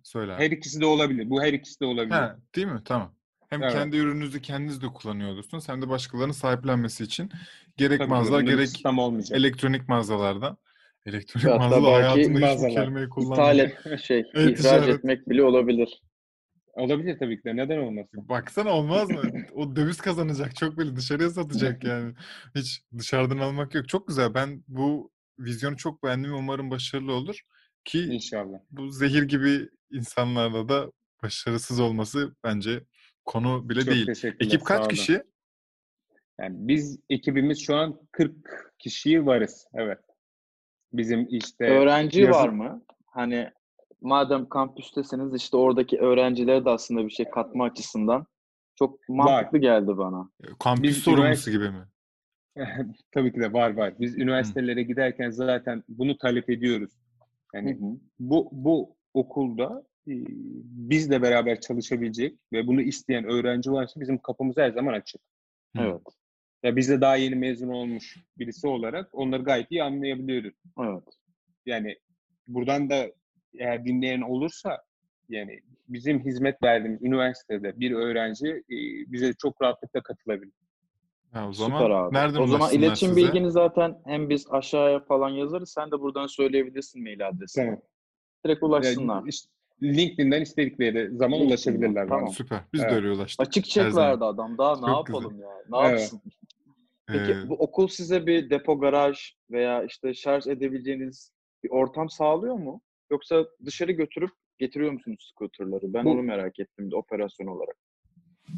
[0.03, 0.43] söyle abi.
[0.43, 1.31] her ikisi de olabilir.
[1.31, 2.11] Bu her ikisi de olabilir.
[2.15, 2.83] Ha, değil mi?
[2.85, 3.15] Tamam.
[3.53, 3.73] Hem Evet.
[3.73, 7.31] kendi ürününüzü kendiniz de kullanıyor olursunuz hem de başkalarının sahiplenmesi için
[7.77, 8.83] gerek Tabii mağazalar gerek
[9.33, 10.57] elektronik mağazalardan.
[11.07, 13.61] Elektronik Hatta mağazalar belki hayatımda hiç bu kelimeyi İthal kullanmadım.
[13.93, 16.03] et, şey, Evet, ihraç etmek bile olabilir.
[16.75, 17.57] Olabilir tabii ki de.
[17.57, 18.29] Neden olmasın?
[18.29, 19.23] Baksana olmaz mı?
[19.55, 20.57] O döviz kazanacak.
[20.57, 20.97] Çok belli.
[20.97, 22.15] Dışarıya satacak yani.
[22.55, 23.88] Hiç dışarıdan almak yok.
[23.88, 24.35] Çok güzel.
[24.35, 26.35] Ben bu vizyonu çok beğendim.
[26.35, 27.41] Umarım başarılı olur.
[27.85, 28.59] Ki İnşallah.
[28.71, 32.85] bu zehir gibi insanlarda da başarısız olması bence
[33.25, 34.09] konu bile Çok değil.
[34.41, 35.23] Ekip kaç kişi?
[36.41, 38.37] Yani biz ekibimiz şu an 40
[38.79, 39.67] kişiyi varız.
[39.75, 39.99] Evet.
[40.93, 42.83] Bizim işte Öğrenci yazı- var mı?
[43.07, 43.51] Hani
[44.01, 48.27] madem kampüstesiniz işte oradaki öğrencilere de aslında bir şey katma açısından
[48.79, 50.31] çok mantıklı geldi bana.
[50.59, 51.85] Kampüs Biz sorumlusu üniversite- gibi mi?
[53.15, 53.95] Tabii ki de var var.
[54.01, 56.93] Biz üniversitelere giderken zaten bunu talep ediyoruz.
[57.55, 57.99] Yani Hı hı.
[58.19, 64.71] bu bu okulda e, bizle beraber çalışabilecek ve bunu isteyen öğrenci varsa bizim kapımız her
[64.71, 65.21] zaman açık.
[65.79, 66.01] Evet.
[66.62, 70.55] Ya biz de daha yeni mezun olmuş birisi olarak onları gayet iyi anlayabiliyoruz.
[70.81, 71.03] Evet.
[71.67, 71.97] Yani
[72.49, 73.07] buradan da
[73.59, 74.83] eğer dinleyen olursa
[75.29, 78.77] yani bizim hizmet verdiğimiz üniversitede bir öğrenci e,
[79.12, 80.53] bize çok rahatlıkla katılabilir.
[81.33, 82.15] Ha, o Süper zaman abi.
[82.15, 83.21] nereden o zaman iletişim size?
[83.21, 85.73] bilgini zaten hem biz aşağıya falan yazarız.
[85.73, 87.65] Sen de buradan söyleyebilirsin mail adresini.
[87.65, 87.81] Tamam.
[88.45, 89.15] Direkt ulaşsınlar.
[89.15, 92.11] Yani işte LinkedIn'den istedikleri zaman LinkedIn'den, ulaşabilirler.
[92.11, 92.18] bana.
[92.18, 92.33] tamam.
[92.33, 92.61] Süper.
[92.73, 92.97] Biz de Evet.
[92.97, 93.47] öyle ulaştık.
[93.49, 94.21] Açık Her çek zaman.
[94.21, 94.59] adam.
[94.59, 95.18] Daha ne Çok güzel.
[95.21, 95.49] yapalım ya?
[95.71, 96.01] Ne Evet.
[96.01, 96.21] yapsın?
[97.07, 99.18] Peki Ee, bu okul size bir depo garaj
[99.51, 101.33] veya işte şarj edebileceğiniz
[101.64, 102.81] bir ortam sağlıyor mu?
[103.11, 105.95] Yoksa dışarı götürüp getiriyor musunuz scooterları?
[105.95, 107.77] Ben Bu- onu merak ettim bir operasyon olarak.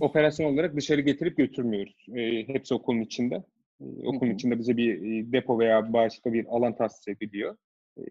[0.00, 2.06] Operasyon olarak dışarı getirip götürmüyoruz.
[2.16, 3.34] E, hepsi okulun içinde.
[3.80, 4.34] E, okulun Hı hı.
[4.34, 7.56] içinde bize bir e, depo veya başka bir alan tahsis ediliyor.
[7.98, 8.02] E,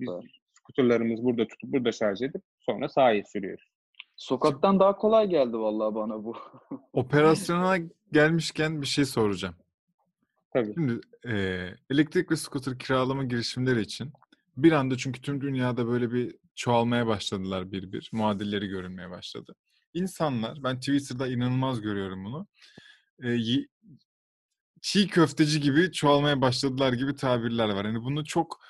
[0.00, 0.08] biz
[0.70, 0.82] Süper.
[0.82, 3.64] skuterlarımızı burada tutup burada şarj edip sonra sahaya sürüyoruz.
[4.16, 6.36] Sokaktan daha kolay geldi vallahi bana bu.
[6.92, 7.78] operasyona
[8.12, 9.54] gelmişken bir şey soracağım.
[10.52, 10.74] Tabii.
[10.74, 14.12] Şimdi eee elektrikli scooter kiralama girişimleri için
[14.56, 18.10] bir anda çünkü tüm dünyada böyle bir çoğalmaya başladılar bir bir.
[18.12, 19.54] Muadilleri görünmeye başladı.
[19.94, 22.46] İnsanlar, ben Twitter'da inanılmaz görüyorum bunu.
[23.22, 23.68] eee, yi-
[24.82, 27.84] çiğ köfteci gibi çoğalmaya başladılar gibi tabirler var.
[27.84, 28.60] Yani bunu çok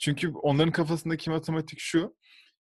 [0.00, 2.16] çünkü onların kafasındaki matematik şu.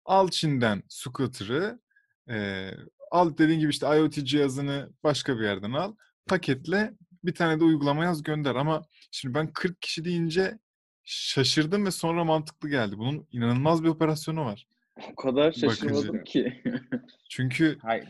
[0.05, 1.81] Al Çin'den scooter'ı
[2.29, 2.77] eee,
[3.11, 5.94] al dediğin gibi işte IoT cihazını başka bir yerden al.
[6.27, 6.94] Paketle
[7.25, 8.55] bir tane de uygulama yaz gönder.
[8.55, 10.59] Ama şimdi ben 40 kişi deyince
[11.05, 12.99] şaşırdım ve sonra mantıklı geldi.
[12.99, 14.66] Bunun inanılmaz bir operasyonu var.
[15.12, 16.25] O kadar şaşırmadım Bakıcı.
[16.25, 16.62] ki.
[17.31, 18.05] Çünkü Hayır,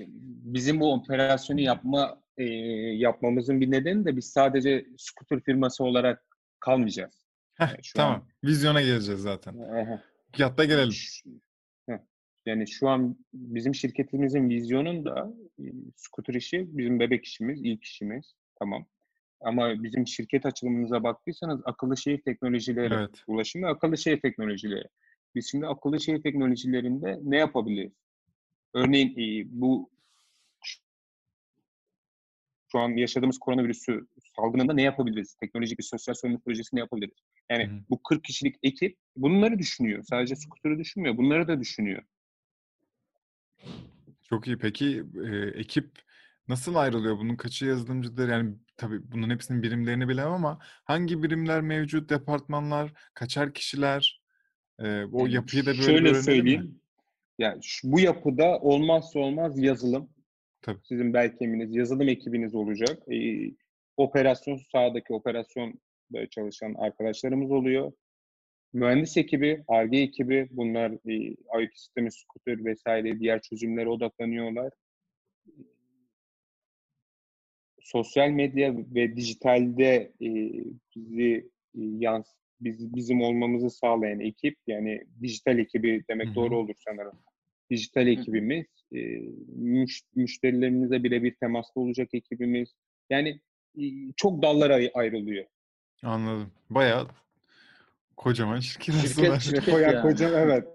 [0.54, 2.44] bizim bu operasyonu yapma e,
[2.94, 6.26] yapmamızın bir nedeni de biz sadece scooter firması olarak
[6.60, 7.25] kalmayacağız.
[7.56, 8.14] Heh, Yani şu tamam.
[8.14, 9.58] an- Vizyona geleceğiz zaten.
[9.58, 10.02] Aha.
[10.38, 10.92] Hatta gelelim.
[12.46, 15.64] Yani şu an bizim şirketimizin vizyonunda e,
[15.96, 18.34] scooter işi bizim bebek işimiz, ilk işimiz.
[18.58, 18.86] Tamam.
[19.40, 23.24] Ama bizim şirket açılımımıza baktıysanız akıllı şehir teknolojileri, Evet.
[23.26, 24.84] ulaşım ve akıllı şehir teknolojileri.
[25.34, 27.92] Biz şimdi akıllı şehir teknolojilerinde ne yapabiliriz?
[28.74, 29.90] Örneğin e, bu
[32.76, 35.34] şu an yaşadığımız koronavirüsü salgınında ne yapabiliriz?
[35.34, 37.14] Teknolojik bir sosyal sorumluluk projesi ne yapabiliriz?
[37.50, 37.70] Yani hı.
[37.90, 40.02] bu 40 kişilik ekip bunları düşünüyor.
[40.02, 41.16] Sadece scooter'ı düşünmüyor.
[41.16, 42.02] Bunları da düşünüyor.
[44.22, 44.58] Çok iyi.
[44.58, 45.90] Peki e, ekip
[46.48, 47.18] nasıl ayrılıyor?
[47.18, 48.28] Bunun kaçı yazılımcıdır?
[48.28, 52.10] Yani tabii bunun hepsinin birimlerini bilemem ama hangi birimler mevcut?
[52.10, 54.22] Departmanlar, kaçar kişiler?
[54.78, 56.22] E, o Yani yapıyı da böyle Şöyle öğrenelim mi?
[56.22, 56.80] söyleyeyim.
[57.38, 60.15] Ya şu- bu yapıda olmazsa olmaz yazılım.
[60.66, 60.78] Tabii.
[60.82, 62.98] Sizin belki eminiz yazılım ekibiniz olacak.
[63.12, 63.50] Ee,
[63.96, 65.80] operasyon sahadaki operasyon
[66.30, 67.92] çalışan arkadaşlarımız oluyor.
[68.72, 71.14] Mühendis ekibi, Ar-Ge ekibi bunlar e,
[71.62, 74.72] IoT sistemi, scooter vesaire diğer çözümlere odaklanıyorlar.
[77.80, 80.28] Sosyal medya ve dijitalde e,
[80.96, 82.26] bizi e, yans
[82.60, 86.34] biz, bizim olmamızı sağlayan ekip yani dijital ekibi demek Hı hı.
[86.34, 87.18] doğru olur sanırım.
[87.70, 88.98] Dijital ekibimiz, e,
[89.56, 92.68] müş, müşterilerimizle birebir temaslı olacak ekibimiz.
[93.10, 93.40] Yani
[93.78, 93.82] e,
[94.16, 95.44] çok dallara ay- ayrılıyor.
[96.02, 96.50] Anladım.
[96.70, 97.08] Bayağı
[98.16, 99.64] kocaman şirket Şirket- şirket.
[99.64, 100.02] Koyan yani.
[100.02, 100.68] kocam evet.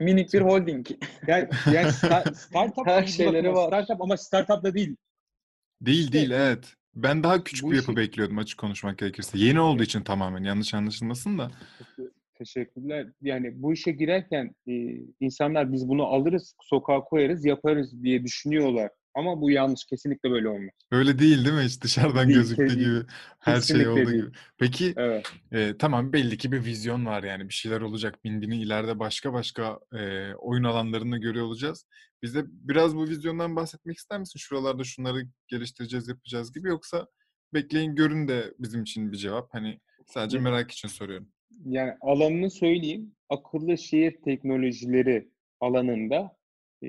[0.00, 0.86] Minik bir holding.
[1.26, 3.66] Yani, yani sta- startup Her şeyleri var.
[3.66, 4.96] Startup ama startup da değil.
[5.80, 6.74] Değil İşte değil evet.
[6.94, 9.38] Ben daha küçük bir yapı işi- bekliyordum açık konuşmak gerekirse.
[9.38, 11.50] Yeni olduğu için tamamen yanlış anlaşılmasın da.
[12.38, 13.06] Teşekkürler.
[13.22, 14.72] Yani bu işe girerken e,
[15.20, 18.90] insanlar biz bunu alırız, sokağa koyarız, yaparız diye düşünüyorlar.
[19.14, 19.84] Ama bu yanlış.
[19.84, 20.70] Kesinlikle böyle olmaz.
[20.90, 21.62] Öyle değil değil mi?
[21.62, 23.00] Hiç dışarıdan Değil, gözüktüğü kesin- gibi.
[23.38, 24.22] Her şey kesinlikle olduğu değil.
[24.22, 24.30] gibi.
[24.58, 25.32] Peki Evet.
[25.52, 27.48] e, tamam belli ki bir vizyon var yani.
[27.48, 28.24] Bir şeyler olacak.
[28.24, 31.86] Binbin'i ileride başka başka e, oyun alanlarında görüyor olacağız.
[32.22, 34.38] Bize biraz bu vizyondan bahsetmek ister misin?
[34.38, 37.06] Şuralarda şunları geliştireceğiz, yapacağız gibi yoksa
[37.54, 39.54] bekleyin görün de bizim için bir cevap.
[39.54, 41.28] Hani sadece merak için soruyorum.
[41.64, 43.12] Yani alanını söyleyeyim.
[43.28, 45.28] Akıllı şehir teknolojileri
[45.60, 46.36] alanında
[46.82, 46.88] e,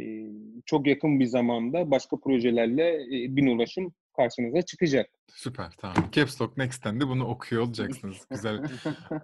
[0.66, 5.10] çok yakın bir zamanda başka projelerle e, bin ulaşım karşınıza çıkacak.
[5.28, 6.10] Süper tamam.
[6.12, 8.18] Caps Lock Next'ten de bunu okuyor olacaksınız.
[8.30, 8.56] Güzel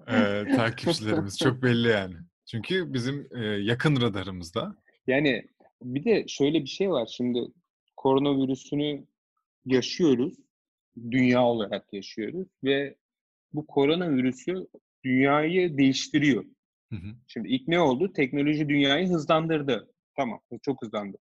[0.08, 1.38] e, takipçilerimiz.
[1.38, 2.16] Çok belli yani.
[2.46, 4.76] Çünkü bizim e, yakın radarımızda.
[5.08, 5.48] Yani
[5.82, 7.10] bir de şöyle bir şey var.
[7.12, 7.40] Şimdi
[7.98, 9.06] koronavirüsünü
[9.66, 10.34] yaşıyoruz.
[11.12, 12.96] Dünya olarak yaşıyoruz ve
[13.54, 14.68] bu koronavirüsü
[15.06, 16.46] dünyayı değiştiriyor.
[16.90, 17.16] Hı hı.
[17.28, 18.14] Şimdi ilk ne oldu?
[18.14, 19.90] Teknoloji dünyayı hızlandırdı.
[20.18, 21.18] Tamam, çok hızlandı.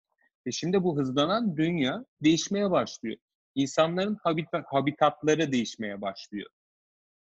[0.46, 3.16] E şimdi bu hızlanan dünya değişmeye başlıyor.
[3.54, 6.50] İnsanların habita- habitatları değişmeye başlıyor.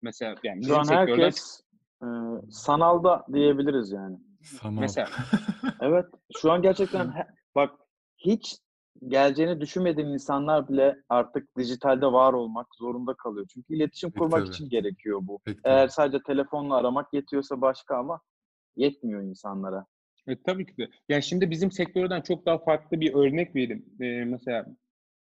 [0.02, 1.62] Mesela yani Şu an sektörden herkes
[2.04, 2.08] e,
[2.52, 4.18] sanalda diyebiliriz yani.
[4.44, 4.82] Sanal.
[4.82, 5.10] mesela
[5.82, 6.06] Evet.
[6.42, 7.72] Şu an gerçekten he- bak
[8.18, 8.58] hiç
[9.08, 13.46] geleceğini düşünmediğin insanlar bile artık dijitalde var olmak zorunda kalıyor.
[13.54, 14.50] Çünkü iletişim Peki, kurmak tabii.
[14.50, 15.40] için gerekiyor bu.
[15.46, 18.22] Peki, Eğer sadece telefonla aramak yetiyorsa başka ama
[18.76, 19.86] yetmiyor insanlara.
[20.28, 20.90] E, tabii ki de.
[21.10, 23.86] Yani şimdi bizim sektörden çok daha farklı bir örnek vereyim.
[24.00, 24.66] E, mesela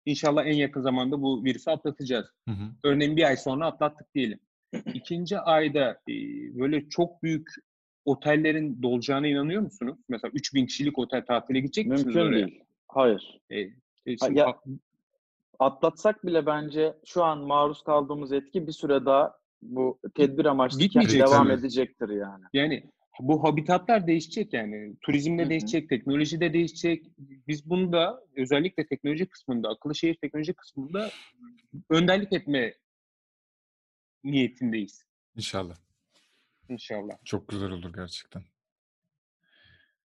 [0.07, 2.26] inşallah en yakın zamanda bu virüsü atlatacağız.
[2.48, 2.64] Hı hı.
[2.85, 4.40] Örneğin bir ay sonra atlattık diyelim.
[4.94, 6.14] İkinci ayda e,
[6.59, 7.48] böyle çok büyük
[8.05, 9.98] otellerin dolacağına inanıyor musunuz?
[10.09, 12.46] Mesela 3000 kişilik otel tatile gidecek misiniz Mümkün oraya?
[12.46, 12.61] değil.
[12.88, 13.40] Hayır.
[13.51, 13.70] E, e,
[14.07, 14.61] Ha, şimdi ya-
[15.59, 21.20] Atlatsak bile bence şu an maruz kaldığımız etki bir süre daha bu tedbir amaçlı Bitmeyecek
[21.20, 21.59] devam tabii.
[21.61, 22.44] edecektir yani.
[22.53, 24.96] yani bu habitatlar değişecek yani.
[25.03, 25.51] Turizmde Hı hı.
[25.51, 27.07] değişecek, teknoloji de değişecek.
[27.18, 31.12] Biz bunda özellikle teknoloji kısmında, akıllı şehir teknoloji kısmında
[31.90, 32.75] önderlik etme
[34.25, 35.05] niyetindeyiz
[35.37, 35.77] İnşallah.
[36.68, 37.14] inşallah.
[37.25, 38.42] Çok güzel olur gerçekten.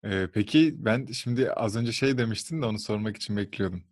[0.05, 3.83] Ee, peki ben şimdi az önce şey demiştin de onu sormak için bekliyordum.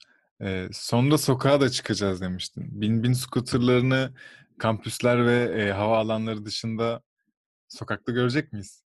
[0.42, 2.82] Ee, sonra sokağa da çıkacağız demiştin.
[2.82, 4.14] Bin bin scooterlarını
[4.58, 7.02] kampüsler ve e, hava alanları dışında
[7.68, 8.84] sokakta görecek miyiz?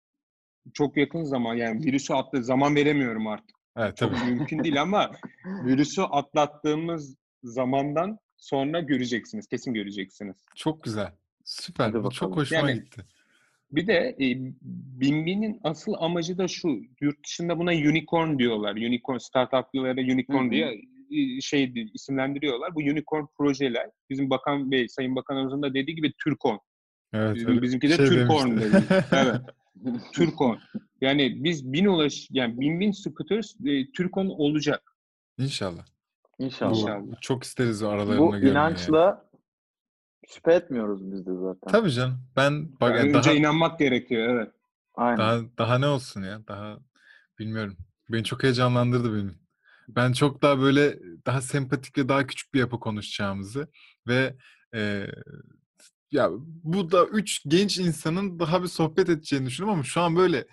[0.74, 3.56] Çok yakın zaman yani virüsü attı zaman veremiyorum artık.
[3.78, 4.32] Evet Çok tabii.
[4.32, 5.12] mümkün değil ama
[5.66, 9.48] virüsü atlattığımız zamandan sonra göreceksiniz.
[9.48, 10.36] Kesin göreceksiniz.
[10.56, 11.14] Çok güzel.
[11.46, 11.86] Süper.
[11.90, 13.06] Hadi Bu çok hoşuma Yani- gitti.
[13.72, 14.26] Bir de e,
[15.02, 16.80] Binbin'in asıl amacı da şu.
[17.02, 18.72] Yurt dışında buna unicorn diyorlar.
[18.76, 20.52] Unicorn startup'lara unicorn Hı hı.
[20.52, 22.76] diye e, şey di- isimlendiriyorlar.
[22.76, 26.60] Bu unicorn projeler bizim Bakan Bey, Sayın Bakanımızın da dediği gibi Türkon.
[27.14, 27.38] Evet.
[27.48, 28.84] Öyle bizimki de şey Türkorn dedi.
[29.12, 29.42] Evet.
[30.14, 30.60] Türkon.
[31.02, 34.96] Yani biz bin ulaş yani bin bin scooters e, Türkon olacak.
[35.38, 35.86] İnşallah.
[36.40, 36.72] İnşallah.
[36.74, 37.22] Bu, İnşallah.
[37.22, 38.46] çok isteriz o aralarında Bu görmeyi.
[38.56, 38.78] yani.
[40.28, 41.72] Şüphe etmiyoruz biz de zaten.
[41.72, 42.20] Tabii canım.
[42.36, 44.52] Ben bak Yani yani önce daha inanmak gerekiyor evet.
[44.96, 45.18] Aynen.
[45.18, 46.48] Daha daha ne olsun ya?
[46.48, 46.80] Daha
[47.40, 47.78] bilmiyorum.
[48.10, 49.40] Beni çok heyecanlandırdı benim.
[49.90, 53.68] Ben çok daha böyle daha sempatik ve daha küçük bir yapı konuşacağımızı
[54.08, 54.36] ve
[54.76, 55.08] e,
[56.12, 56.30] ya
[56.64, 60.48] bu da üç genç insanın daha bir sohbet edeceğini düşünüyorum ama şu an böyle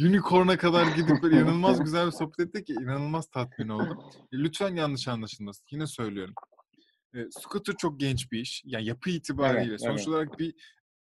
[0.00, 3.98] unicorn'a kadar gidip böyle inanılmaz güzel bir sohbet ettik ki inanılmaz tatmin oldum.
[4.32, 5.66] E, Lütfen yanlış anlaşılmasın.
[5.70, 6.34] Yine söylüyorum.
[7.14, 8.62] E, scooter çok genç bir iş.
[8.64, 9.70] Yani yapı itibariyle.
[9.70, 10.08] Evet, Sonuç evet.
[10.08, 10.54] olarak bir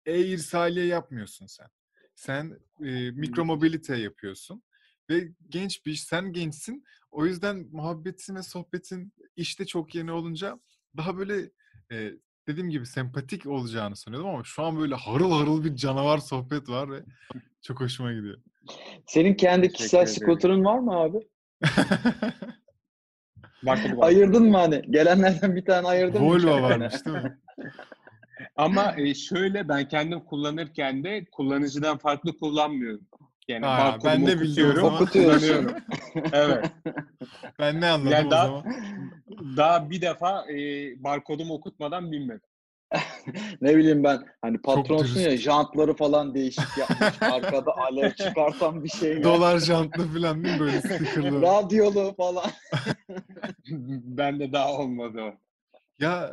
[0.05, 1.67] e-irsaliye yapmıyorsun sen.
[2.15, 4.63] Sen e, mikromobilite yapıyorsun.
[5.09, 6.03] Ve genç bir iş.
[6.03, 6.83] Sen gençsin.
[7.11, 10.59] O yüzden muhabbetin ve sohbetin işte çok yeni olunca
[10.97, 11.51] daha böyle
[11.91, 12.11] e,
[12.47, 16.91] dediğim gibi sempatik olacağını sanıyordum ama şu an böyle harıl harıl bir canavar sohbet var
[16.91, 17.03] ve
[17.61, 18.41] çok hoşuma gidiyor.
[19.07, 20.15] Senin kendi Teşekkür kişisel ederim.
[20.15, 21.17] scooter'ın var mı abi?
[23.65, 24.81] Bu- Ayırdın mı hani?
[24.89, 26.27] Gelenlerden bir tane ayırdın mı?
[26.29, 27.37] Volvo varmış değil mi?
[28.55, 33.01] Ama e, şöyle ben kendim kullanırken de kullanıcıdan farklı kullanmıyorum.
[33.47, 34.93] Yani Ha, ben de zaman.
[34.95, 35.39] Okutuyorsun.
[35.47, 35.75] kullanıyorum.
[36.33, 36.65] evet.
[37.59, 38.63] Ben ne anladım Yani o daha- zaman?
[39.57, 40.55] Daha bir defa e,
[41.03, 42.41] barkodumu okutmadan binmedim.
[43.61, 47.21] Ne bileyim ben hani patronsun ya jantları falan değişik yapmış.
[47.21, 49.23] Arkada alev çıkartan bir şey.
[49.23, 51.41] Dolar jantlı falan değil mi böyle stickerlı?
[51.41, 52.51] Radyolu falan.
[54.17, 55.33] ben de daha olmadı o.
[55.99, 56.31] Ya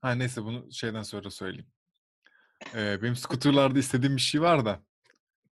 [0.00, 1.66] ha neyse bunu şeyden sonra söyleyeyim.
[2.74, 4.80] Ee, benim skuterlarda istediğim bir şey var da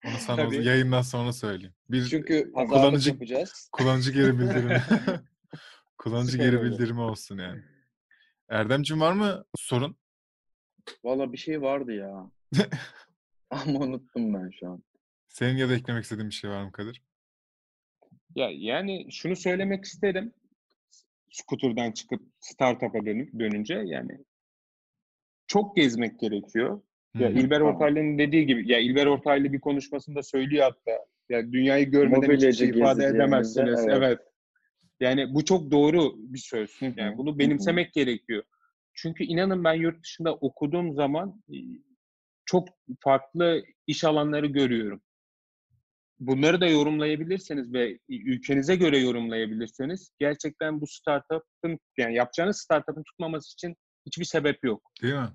[0.07, 0.65] onu sana o- Tabii.
[0.65, 1.75] yayından sonra söyleyeyim.
[1.91, 3.69] Bir Çünkü kullanıcı- yapacağız.
[3.73, 4.83] kullanıcı geri bildirimi.
[5.99, 7.63] kullanıcı Süper geri bildirimi olsun yani.
[8.49, 9.97] Erdemciğim var mı sorun?
[11.05, 12.31] Valla bir şey vardı ya.
[13.51, 14.83] Ama unuttum ben şu an.
[15.29, 17.03] Senin ya da eklemek istediğin bir şey var mı Kadir?
[18.35, 20.33] Ya yani şunu söylemek isterim.
[21.31, 24.18] scooter'dan çıkıp startup'a dönüp dönünce yani
[25.46, 26.83] çok gezmek gerekiyor.
[27.14, 27.29] Ya.
[27.29, 27.61] İlber.
[27.61, 32.68] Ortaylı'nın dediği gibi ya İlber Ortaylı bir konuşmasında söylüyor hatta ya dünyayı görmeden hiçbir şey
[32.68, 33.81] ifade edemezsiniz.
[33.81, 33.99] evet.
[34.03, 34.18] Evet.
[35.01, 36.79] Yani bu çok doğru bir söz.
[36.96, 38.42] Yani bunu benimsemek gerekiyor.
[38.97, 41.43] Çünkü inanın ben yurt dışında okuduğum zaman
[42.45, 42.69] çok
[43.01, 45.03] farklı iş alanları görüyorum.
[46.21, 53.77] Bunları da yorumlayabilirseniz ve ülkenize göre yorumlayabilirseniz gerçekten bu startup'ın yani yapacağınız startup'ın tutmaması için
[54.07, 54.91] hiçbir sebep yok.
[55.03, 55.29] Değil mi?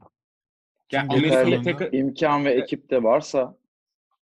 [0.91, 3.57] Yani Amerika'yı İmkan ve ekip de varsa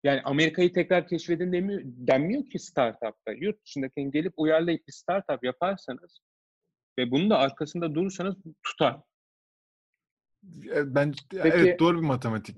[0.05, 3.33] yani Amerika'yı tekrar keşfedin demiyor, denmiyor ki startup'ta.
[3.33, 6.21] Yurt dışındakini gelip uyarlayıp bir startup yaparsanız
[6.99, 9.01] ve bunun da arkasında durursanız tutar.
[10.75, 12.57] E, Ben Peki- evet doğru bir matematik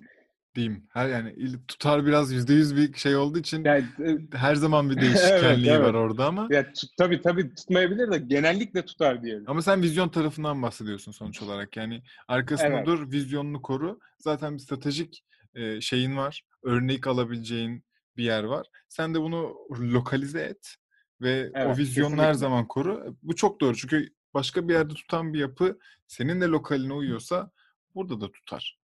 [0.55, 0.87] diyeyim.
[0.93, 1.37] Her yani
[1.69, 3.85] tutar biraz yüzde yüz bir şey olduğu için Yani
[4.33, 5.95] e, her zaman bir değişkenliği Evet, var evet.
[5.95, 6.67] orada ama ya
[6.99, 9.45] tabii tabii tutmayabilir de genellikle tutar diyelim.
[9.47, 11.77] ama sen vizyon tarafından bahsediyorsun sonuç olarak.
[11.77, 12.87] Yani arkasında Evet.
[12.87, 14.01] dur, vizyonunu koru.
[14.19, 16.43] Zaten bir stratejik e, şeyin var.
[16.63, 17.85] Örnek alabileceğin
[18.17, 18.67] bir yer var.
[18.89, 20.75] Sen de bunu lokalize et
[21.21, 22.39] ve o Evet, vizyonunu her kesinlikle.
[22.39, 23.17] zaman koru.
[23.23, 23.77] Bu çok doğru.
[23.77, 27.51] Çünkü başka bir yerde tutan bir yapı senin de lokaline uyuyorsa
[27.97, 28.79] burada da tutar.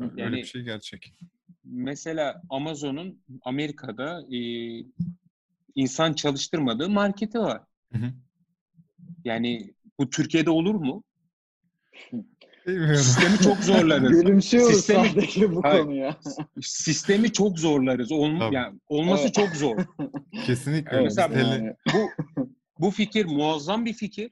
[0.00, 1.12] Öyle Yani- bir şey gerçek.
[1.64, 4.40] Mesela Amazon'un Amerika'da e,
[5.74, 7.62] insan çalıştırmadığı marketi var.
[7.92, 8.12] Hı hı.
[9.24, 11.04] Yani bu Türkiye'de olur mu?
[12.66, 12.96] Bilmiyorum.
[12.96, 14.10] Sistemi çok zorlarız.
[14.10, 15.82] gülümsüyoruz Sistemi- sadece bu Hayır.
[15.84, 16.16] konuya.
[16.62, 18.08] Sistemi çok zorlarız.
[18.08, 18.54] Tabii.
[18.54, 19.34] yani olması Evet.
[19.34, 19.76] çok zor.
[20.46, 20.98] Kesinlikle.
[20.98, 22.10] Biz mesela Yani, bu
[22.78, 24.30] bu fikir muazzam bir fikir.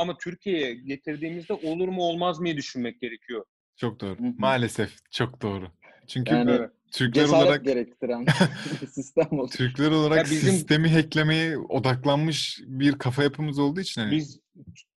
[0.00, 3.44] Ama Türkiye'ye getirdiğimizde olur mu olmaz mı düşünmek gerekiyor.
[3.76, 4.18] Çok doğru.
[4.18, 4.32] Hı hı.
[4.38, 5.68] Maalesef çok doğru.
[6.06, 6.70] Çünkü Yani- Evet.
[6.92, 8.24] Türkler cesaret olarak gerektiren
[8.92, 9.50] sistem oldu.
[9.50, 14.40] Türkler olarak Ya bizim- sistemi hacklemeye odaklanmış bir kafa yapımız olduğu için hani Biz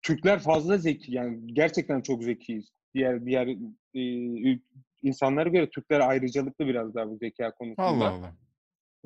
[0.02, 2.66] Türkler fazla zeki yani gerçekten çok zekiyiz.
[2.94, 3.48] Diğer diğer
[3.96, 4.60] e,
[5.04, 7.88] insanlara göre Türkler ayrıcalıklı biraz daha bu zeka konusunda.
[7.88, 8.34] Allah Allah.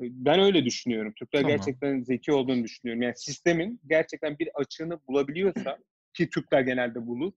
[0.00, 1.12] Ben öyle düşünüyorum.
[1.16, 1.56] Türkler Tamam.
[1.56, 3.02] gerçekten zeki olduğunu düşünüyorum.
[3.02, 5.78] Yani sistemin gerçekten bir açığını bulabiliyorsa
[6.14, 7.32] ki Türkler genelde bulur.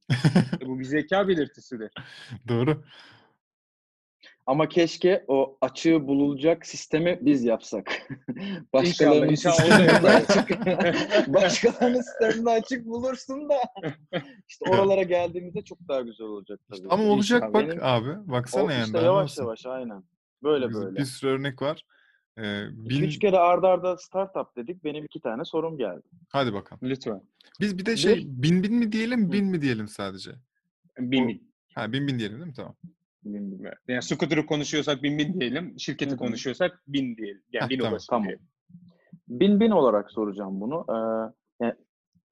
[0.61, 1.91] e, bu bir zeka belirtisidir.
[2.47, 2.83] Doğru.
[4.45, 7.91] Ama keşke o açığı bulunacak sistemi biz yapsak.
[8.73, 10.65] Başkalarının inşallah açık.
[11.33, 13.55] Başkalarının sisteminde açık bulursun da
[14.47, 16.87] işte oralara geldiğimizde çok daha güzel olacak tabii.
[16.89, 17.53] Ama olacak İnşallah.
[17.53, 18.31] bak Benim- abi.
[18.31, 18.85] Baksana O yani.
[18.85, 19.43] işte yavaş olsun.
[19.43, 20.03] yavaş aynen.
[20.43, 20.95] Böyle Biz- böyle.
[20.99, 21.85] Bir sürü örnek var.
[22.41, 23.03] Ee, bin...
[23.03, 24.83] Üç kere arda arda startup dedik.
[24.83, 26.01] Benim iki tane sorum geldi.
[26.29, 26.79] Hadi bakalım.
[26.83, 27.21] Lütfen.
[27.59, 30.31] Biz bir de şey Bir- bin bin mi diyelim bin mi diyelim sadece?
[30.99, 31.51] Bin bin.
[31.75, 32.53] Ha bin bin diyelim değil mi?
[32.55, 32.75] Tamam.
[33.23, 33.79] Bilmiyorum.
[33.87, 35.79] Yani scooter'ı konuşuyorsak bin bin diyelim.
[35.79, 37.41] Şirketi konuşuyorsak bin diyelim.
[37.53, 38.27] Yani Heh, bin tamam, tamam.
[38.27, 38.45] diyelim.
[39.27, 40.85] Bin bin olarak soracağım bunu.
[40.89, 41.33] Ee,
[41.65, 41.73] yani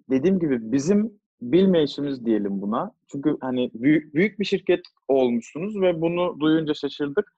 [0.09, 2.91] dediğim gibi bizim bilmeyişimiz diyelim buna.
[3.11, 7.33] Çünkü hani büyük, büyük bir şirket olmuşsunuz ve bunu duyunca şaşırdık.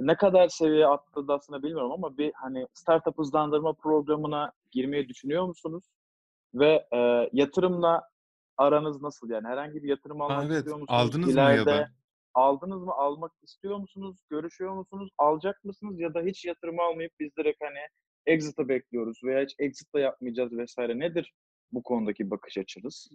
[0.00, 5.46] Ne kadar seviye attı da aslında bilmiyorum ama bir hani startup hızlandırma programına girmeyi düşünüyor
[5.46, 5.84] musunuz?
[6.54, 8.08] Ve e, yatırımla
[8.56, 9.30] aranız nasıl?
[9.30, 10.56] Yani herhangi bir yatırım almak Ha, evet.
[10.56, 11.00] istiyor musunuz?
[11.00, 11.88] Aldınız mı ya İleride da?
[12.34, 12.92] aldınız mı?
[12.92, 14.16] Almak istiyor musunuz?
[14.30, 15.10] Görüşüyor musunuz?
[15.18, 16.00] Alacak mısınız?
[16.00, 17.78] Ya da hiç yatırım almayıp biz direkt hani
[18.26, 20.98] exit'ı bekliyoruz veya hiç exit de yapmayacağız vesaire.
[20.98, 21.34] Nedir
[21.72, 23.10] bu konudaki bakış açınız?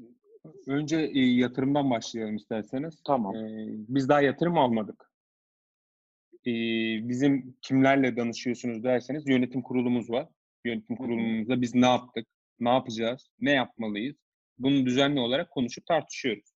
[0.67, 3.01] Önce e, yatırımdan başlayalım isterseniz.
[3.05, 3.35] Tamam.
[3.35, 5.12] Ee, biz daha yatırım almadık.
[6.45, 10.27] Ee, bizim kimlerle danışıyorsunuz derseniz yönetim kurulumuz var.
[10.65, 12.27] Yönetim kurulumuzda biz ne yaptık,
[12.59, 14.15] ne yapacağız, ne yapmalıyız?
[14.57, 16.53] Bunu düzenli olarak konuşup tartışıyoruz.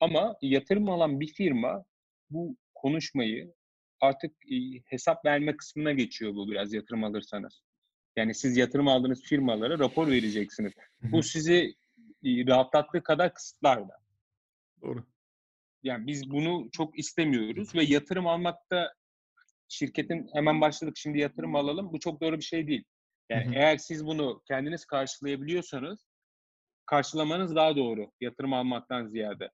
[0.00, 1.84] Ama yatırım alan bir firma
[2.30, 3.54] bu konuşmayı
[4.00, 7.62] artık e, hesap verme kısmına geçiyor bu biraz yatırım alırsanız.
[8.16, 10.72] Yani siz yatırım aldığınız firmalara rapor vereceksiniz.
[11.02, 11.74] Bu sizi
[12.24, 13.96] e, rahatlattığı kadar kısıtlar da.
[14.82, 15.04] Doğru.
[15.82, 18.92] Yani biz bunu çok istemiyoruz ve yatırım almakta
[19.70, 21.92] şirketin hemen başladık şimdi yatırım alalım.
[21.92, 22.84] Bu çok doğru bir şey değil.
[23.30, 23.54] Yani Hı hı.
[23.54, 26.06] eğer siz bunu kendiniz karşılayabiliyorsanız
[26.86, 29.50] karşılamanız daha doğru yatırım almaktan ziyade.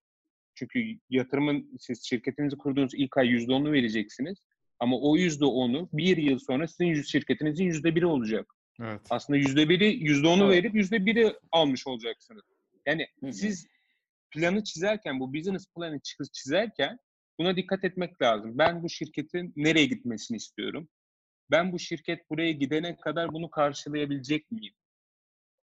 [0.54, 4.38] Çünkü yatırımın siz şirketinizi kurduğunuz ilk ay %10'unu vereceksiniz.
[4.78, 8.52] Ama o %10'u bir yıl sonra sizin şirketinizin %1'i olacak.
[8.80, 9.00] Evet.
[9.10, 10.64] Aslında %1'i, %10'u Evet.
[10.64, 12.42] verip %1'i almış olacaksınız.
[12.86, 13.32] Yani Hı hı.
[13.32, 13.66] siz
[14.30, 16.98] planı çizerken, bu business planı çiz- çizerken
[17.38, 18.58] buna dikkat etmek lazım.
[18.58, 20.88] Ben bu şirketin nereye gitmesini istiyorum?
[21.50, 24.74] Ben bu şirket buraya gidene kadar bunu karşılayabilecek miyim?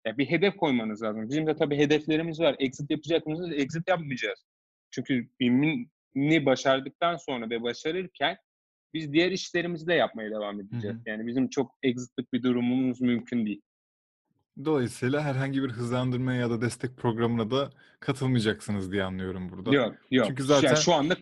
[0.06, 1.30] Ya bir hedef koymanız lazım.
[1.30, 2.56] Bizim de tabii hedeflerimiz var.
[2.60, 3.52] Exit yapacak mıyız?
[3.54, 4.46] Exit yapmayacağız.
[4.92, 8.38] Çünkü BİM'ini başardıktan sonra ve başarırken
[8.94, 10.98] biz diğer işlerimizi de yapmaya devam edeceğiz.
[10.98, 11.02] hı.
[11.06, 13.62] Yani bizim çok exit'lik bir durumumuz mümkün değil.
[14.66, 17.70] Dolayısıyla herhangi bir hızlandırma ya da destek programına da
[18.00, 19.76] katılmayacaksınız diye anlıyorum burada.
[19.76, 20.28] Yok yok.
[20.28, 21.18] Çünkü zaten Yani şu anda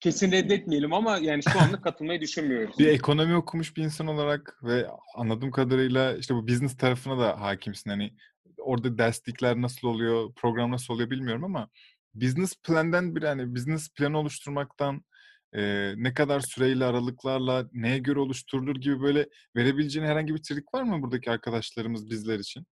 [0.00, 2.78] kesin reddetmeyelim ama yani şu anda katılmayı düşünmüyoruz.
[2.78, 4.86] bir ekonomi okumuş bir insan olarak ve
[5.16, 7.90] anladığım kadarıyla işte bu business tarafına da hakimsin.
[7.90, 8.14] Hani
[8.58, 11.68] orada derslikler nasıl oluyor, program nasıl oluyor bilmiyorum ama
[12.14, 15.04] business plan'den bir hani business planı oluşturmaktan
[15.52, 20.82] e, ne kadar süreyle aralıklarla neye göre oluşturulur gibi böyle verebileceğin herhangi bir trik var
[20.82, 22.66] mı buradaki arkadaşlarımız bizler için?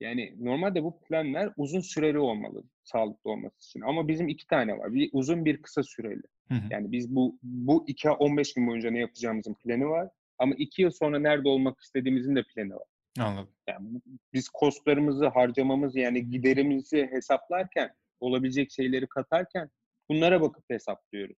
[0.00, 3.80] Yani normalde bu planlar uzun süreli olmalı sağlıklı olması için.
[3.80, 4.92] Ama bizim iki tane var.
[4.92, 6.22] Bir uzun bir kısa süreli.
[6.48, 6.62] Hı hı.
[6.70, 10.08] Yani biz bu bu 2 15 gün boyunca ne yapacağımızın planı var.
[10.38, 12.86] Ama iki yıl sonra nerede olmak istediğimizin de planı var.
[13.18, 13.54] Anladım.
[13.68, 13.88] Yani
[14.32, 19.70] biz kostlarımızı, harcamamızı yani giderimizi hesaplarken, olabilecek şeyleri katarken
[20.08, 21.36] bunlara bakıp hesaplıyoruz.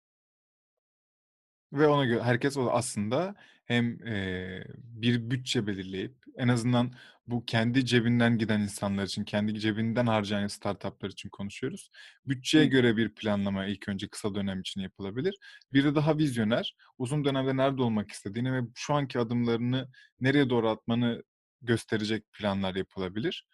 [1.72, 3.34] Ve ona göre herkes aslında
[3.68, 6.92] hem eee, bir bütçe belirleyip en azından
[7.26, 11.90] bu kendi cebinden giden insanlar için, kendi cebinden harcayan startuplar için konuşuyoruz.
[12.26, 15.36] Bütçeye göre bir planlama ilk önce kısa dönem için yapılabilir.
[15.72, 19.88] Biri daha vizyoner, uzun dönemde nerede olmak istediğini ve şu anki adımlarını
[20.20, 21.22] nereye doğru atmanı
[21.62, 23.46] gösterecek planlar yapılabilir.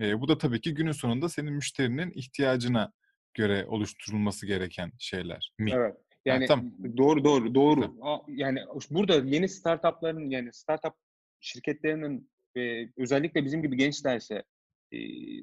[0.00, 2.92] Eee, bu da tabii ki günün sonunda senin müşterinin ihtiyacına
[3.34, 5.76] göre oluşturulması gereken şeyler mi?
[5.76, 6.09] Evet.
[6.24, 6.72] Yani tamam.
[6.96, 7.94] doğru doğru doğru.
[8.02, 8.60] A- Yani
[8.90, 10.94] burada yeni startupların yani startup
[11.40, 14.44] şirketlerinin ve özellikle bizim gibi gençlerse
[14.92, 14.98] e,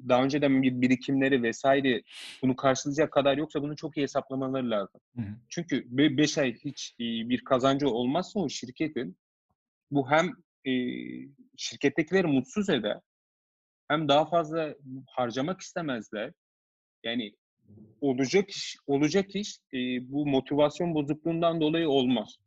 [0.08, 2.02] daha önceden bir birikimleri vesaire
[2.42, 5.00] bunu karşılayacak kadar yoksa bunu çok iyi hesaplamaları lazım.
[5.16, 5.34] Hı hı.
[5.48, 5.84] Çünkü
[6.16, 9.16] 5 ay hiç e, bir kazancı olmazsa o şirketin
[9.90, 10.32] bu hem
[10.66, 10.72] e,
[11.56, 13.00] şirkettekileri mutsuz eder
[13.88, 14.74] hem daha fazla
[15.06, 16.32] harcamak istemezler.
[17.04, 17.34] Yani
[18.00, 19.78] olacak iş olacak iş e,
[20.12, 22.38] bu motivasyon bozukluğundan dolayı olmaz.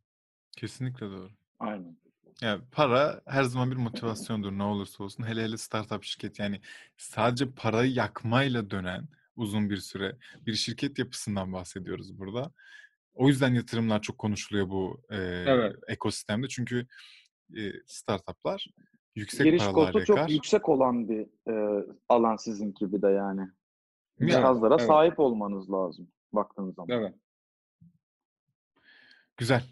[0.57, 1.29] Kesinlikle doğru.
[1.59, 1.97] Aynen.
[2.41, 5.23] Ya para her zaman bir motivasyondur ne olursa olsun.
[5.23, 6.61] Hele hele startup şirket yani
[6.97, 12.51] sadece parayı yakmayla dönen uzun bir süre bir şirket yapısından bahsediyoruz burada.
[13.13, 15.15] O yüzden yatırımlar çok konuşuluyor bu e,
[15.47, 15.75] Evet.
[15.87, 16.47] ekosistemde.
[16.47, 16.87] Çünkü
[17.57, 18.67] e, startuplar
[19.15, 20.29] yüksek Giriş paralar kostu çok yakar.
[20.29, 23.41] yüksek olan bir e, alan sizin gibi de yani.
[24.27, 24.87] Cihazlara evet.
[24.87, 26.89] sahip olmanız lazım baktığınız zaman.
[26.99, 27.15] Evet.
[29.37, 29.63] Güzel.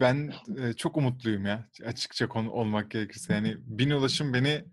[0.00, 3.34] Ben e, çok umutluyum ya açıkça konu olmak gerekirse.
[3.34, 4.64] Yani bin ulaşım beni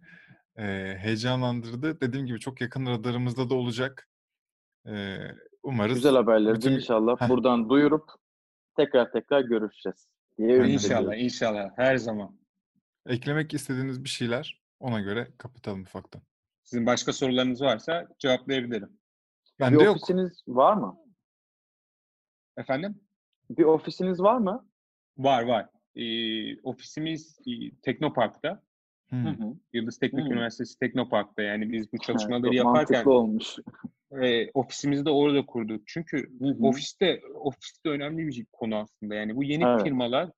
[0.57, 2.01] e, heyecanlandırdı.
[2.01, 4.09] Dediğim gibi çok yakın radarımızda da olacak.
[4.87, 5.17] E,
[5.63, 5.95] umarız.
[5.95, 7.29] Güzel haberleri bütün- inşallah Heh.
[7.29, 8.09] buradan duyurup
[8.77, 11.19] tekrar tekrar görüşeceğiz diye İnşallah, ediyorum.
[11.19, 11.69] inşallah.
[11.75, 12.39] Her zaman.
[13.05, 16.21] Eklemek istediğiniz bir şeyler ona göre kapatalım ufaktan.
[16.71, 18.89] Sizin başka sorularınız varsa cevaplayabilirim.
[19.59, 19.95] Bende Bir yok.
[19.95, 20.97] ofisiniz var mı?
[22.57, 22.99] Efendim?
[23.49, 24.67] Bir ofisiniz var mı?
[25.17, 25.69] Var var.
[25.95, 28.63] Ee, ofisimiz e, Teknopark'ta.
[29.09, 29.15] Hı.
[29.15, 29.53] Hı.
[29.73, 30.31] Yıldız Teknik Hmm.
[30.31, 31.41] Üniversitesi Teknopark'ta.
[31.41, 33.55] Yani biz bu çalışmaları çok yaparken olmuş.
[34.21, 35.83] e, ofisimizi de orada kurduk.
[35.87, 36.63] Çünkü Hı hı.
[36.67, 39.15] ofiste ofiste önemli bir konu aslında.
[39.15, 39.83] Yani bu yeni Evet.
[39.83, 40.29] firmalar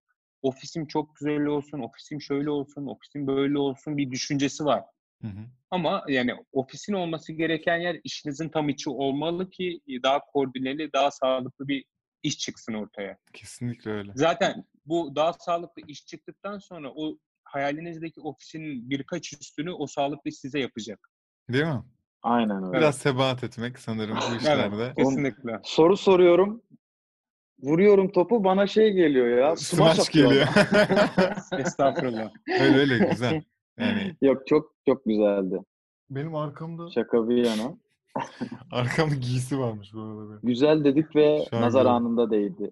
[0.42, 4.84] ofisim çok güzel olsun, ofisim şöyle olsun, ofisim böyle olsun bir düşüncesi var.
[5.24, 5.46] Hı hı.
[5.72, 11.68] Ama yani ofisin olması gereken yer işinizin tam içi olmalı ki daha koordineli, daha sağlıklı
[11.68, 11.86] bir
[12.24, 13.18] iş çıksın ortaya.
[13.34, 14.12] Kesinlikle öyle.
[14.16, 20.36] Zaten bu daha sağlıklı iş çıktıktan sonra o hayalinizdeki ofisin birkaç üstünü o sağlıklı iş
[20.38, 21.10] size yapacak.
[21.50, 21.84] Değil mi?
[22.22, 22.78] Aynen öyle.
[22.78, 24.94] Biraz sebat etmek sanırım bu işlerde.
[24.98, 25.60] Kesinlikle.
[25.64, 26.64] Soru soruyorum.
[27.60, 29.56] Vuruyorum topu bana şey geliyor ya.
[29.56, 30.48] Smash, Smash atıyor geliyor.
[31.60, 32.32] Estağfurullah.
[32.60, 33.44] öyle öyle güzel.
[33.80, 35.60] Yani Yok çok çok güzeldi.
[36.10, 37.78] benim arkamda Şaka bir yana.
[38.72, 40.30] arkamda giysi varmış bu arada.
[40.30, 40.40] benim.
[40.44, 42.72] Güzel dedik ve an nazar anında değdi.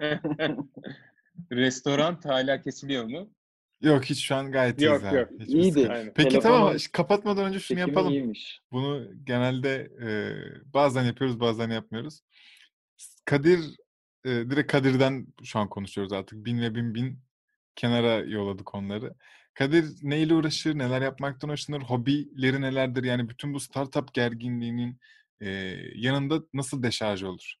[1.52, 3.30] Restoran hala kesiliyor mu?
[3.80, 5.16] Yok hiç şu an gayet Yok, iyiyiz abi.
[5.16, 5.28] yok.
[5.40, 5.70] Hiçbir İyiydi.
[5.80, 6.12] sıkıntı- Aynen.
[6.14, 8.12] Peki Telefonun tamam kapatmadan önce şunu Çekimi yapalım.
[8.12, 8.60] iyiymiş.
[8.72, 10.08] Bunu genelde e,
[10.74, 12.20] bazen yapıyoruz bazen yapmıyoruz.
[13.24, 13.60] Kadir
[14.24, 16.44] e, direkt Kadir'den şu an konuşuyoruz artık.
[16.44, 17.18] Bin ve bin bin
[17.76, 19.14] kenara yolladık onları.
[19.54, 23.04] Kadir neyle uğraşır, neler yapmaktan hoşlanır, hobileri nelerdir?
[23.04, 24.98] Yani bütün bu startup gerginliğinin
[25.40, 25.48] e,
[25.94, 27.54] yanında nasıl deşarj olur?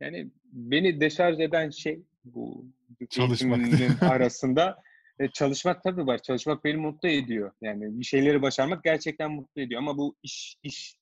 [0.00, 2.66] Yani beni deşarj eden şey bu
[3.10, 3.60] Çalışmak.
[4.02, 4.82] arasında
[5.18, 6.22] e, çalışmak tabii var.
[6.22, 7.52] Çalışmak beni mutlu ediyor.
[7.60, 9.80] Yani bir şeyleri başarmak gerçekten mutlu ediyor.
[9.80, 10.96] Ama bu iş iş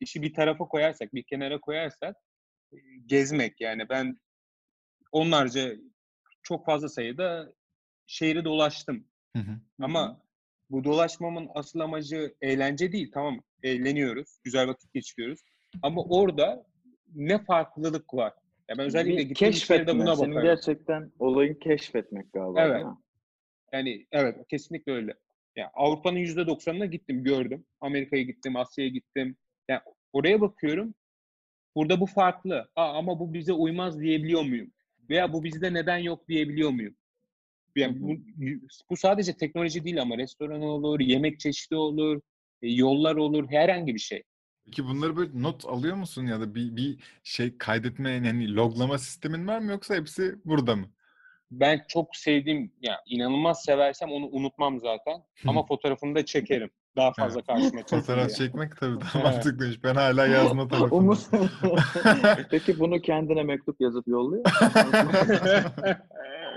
[0.00, 2.16] işi bir tarafa koyarsak, bir kenara koyarsak
[2.72, 2.76] e,
[3.06, 4.20] gezmek yani ben
[5.12, 5.76] onlarca
[6.42, 7.52] çok fazla sayıda
[8.08, 9.04] şehri dolaştım.
[9.36, 9.60] Hı hı.
[9.80, 10.22] Ama
[10.70, 13.10] bu dolaşmamın asıl amacı eğlence değil.
[13.14, 15.40] Tamam eğleniyoruz, güzel vakit geçiriyoruz.
[15.82, 16.66] Ama orada
[17.14, 18.32] ne farklılık var?
[18.68, 19.94] Ya ben özellikle bir gittiğim keşfetme.
[19.94, 20.48] buna Senin bakarım.
[20.48, 22.60] gerçekten olayın keşfetmek galiba.
[22.62, 22.86] Evet.
[23.72, 25.14] Yani evet kesinlikle öyle.
[25.56, 27.66] Ya Avrupa'nın %90'ına gittim, gördüm.
[27.80, 29.36] Amerika'ya gittim, Asya'ya gittim.
[29.68, 29.80] Yani
[30.12, 30.94] oraya bakıyorum.
[31.76, 32.70] Burada bu farklı.
[32.76, 34.72] Aa, ama bu bize uymaz diyebiliyor muyum?
[35.10, 36.96] Veya bu bizde neden yok diyebiliyor muyum?
[37.78, 38.16] Yani bu,
[38.90, 42.20] bu sadece teknoloji değil ama restoran olur, yemek çeşidi olur,
[42.62, 44.22] e, yollar olur, herhangi bir şey.
[44.64, 49.46] Peki bunları böyle not alıyor musun ya da bir, bir şey kaydetme yani loglama sistemin
[49.46, 50.86] var mı yoksa hepsi burada mı?
[51.50, 55.22] Ben çok sevdiğim, ya inanılmaz seversem onu unutmam zaten.
[55.46, 56.70] Ama fotoğrafını da çekerim.
[56.96, 59.34] Daha fazla karşıma çıksın Fotoğraf çekmek tabii daha Evet.
[59.34, 59.84] mantıklıymış.
[59.84, 61.18] Ben hala yazma tarafındayım.
[62.50, 64.44] Peki bunu kendine mektup yazıp yolluyor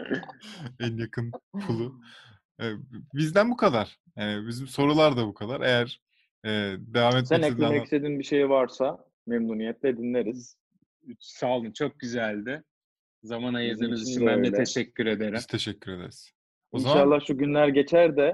[0.79, 1.31] en yakın
[1.67, 2.01] pulu.
[3.13, 3.99] Bizden bu kadar.
[4.15, 5.61] Yani bizim sorular da bu kadar.
[5.61, 6.01] Eğer
[6.45, 6.49] e,
[6.79, 10.57] devam etmek Sen eklemek anlam- istediğin bir şey varsa memnuniyetle dinleriz.
[11.19, 12.63] Sağ olun, çok güzeldi.
[13.23, 14.57] Zaman ayırdığınız için ben de öyle.
[14.57, 15.33] teşekkür ederim.
[15.33, 16.31] Biz teşekkür ederiz.
[16.71, 18.33] O İnşallah zaman şu günler geçer de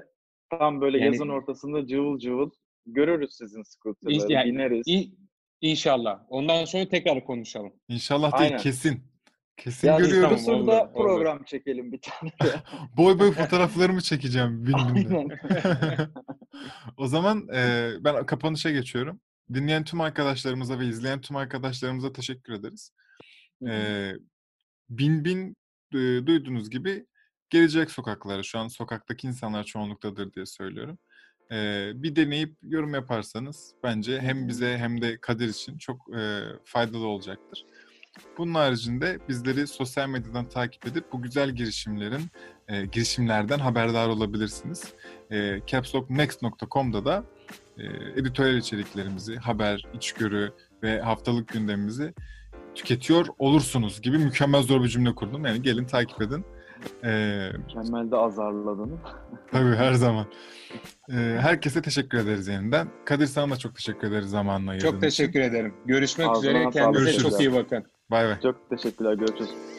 [0.49, 2.49] tam böyle Yani- yazın ortasında cıvıl cıvıl
[2.86, 4.88] görürüz sizin scooterları, yani- bineriz.
[4.88, 5.11] İ-
[5.61, 6.20] İnşallah.
[6.30, 7.74] Ondan sonra tekrar konuşalım.
[7.88, 8.63] inşallah değil Aynen.
[8.63, 9.01] kesin.
[9.58, 10.47] Kesin Yani görüyoruz.
[10.47, 10.93] Olur, olur.
[10.93, 12.32] program çekelim bir tane.
[12.97, 14.66] Boy boy fotoğraflarımı çekeceğim.
[14.74, 15.30] Aynen.
[16.97, 19.22] o zaman e, ben kapanışa geçiyorum.
[19.53, 22.91] Dinleyen tüm arkadaşlarımıza ve izleyen tüm arkadaşlarımıza teşekkür ederiz.
[23.68, 24.12] E,
[24.89, 25.55] bin bin
[25.93, 27.05] e, duyduğunuz gibi
[27.49, 28.43] gelecek sokaklara.
[28.43, 30.97] Şu an sokaktaki insanlar çoğunluktadır diye söylüyorum.
[31.51, 37.08] E, bir deneyip yorum yaparsanız bence hem bize hem de Kadir için çok e, faydalı
[37.08, 37.66] olacaktır.
[38.38, 42.22] Bunun haricinde bizleri sosyal medyadan takip edip bu güzel girişimlerin
[42.68, 44.84] e, girişimlerden haberdar olabilirsiniz.
[45.32, 47.24] E, capslocknext.com'da da
[47.78, 47.84] e,
[48.20, 50.53] editoryal içeriklerimizi, haber, içgörü
[50.84, 52.13] ve haftalık gündemimizi
[52.76, 55.45] tüketiyor olursunuz gibi mükemmel zor bir cümle kurdum.
[55.45, 56.45] Yani gelin takip edin.
[57.03, 57.09] E,
[57.57, 58.99] Mükemmel de azarladın.
[59.51, 60.26] tabii her zaman.
[61.09, 62.88] E, herkese teşekkür ederiz yeniden.
[63.05, 65.74] Kadir sana da çok teşekkür ederiz zamanla ayırdığın Çok teşekkür ederim.
[65.86, 66.70] Görüşmek Ağzına üzere.
[66.70, 67.86] Kendinize çok iyi bakın.
[68.12, 68.41] Bay bay.
[68.41, 69.14] Çok teşekkürler.
[69.14, 69.76] Görüşürüz.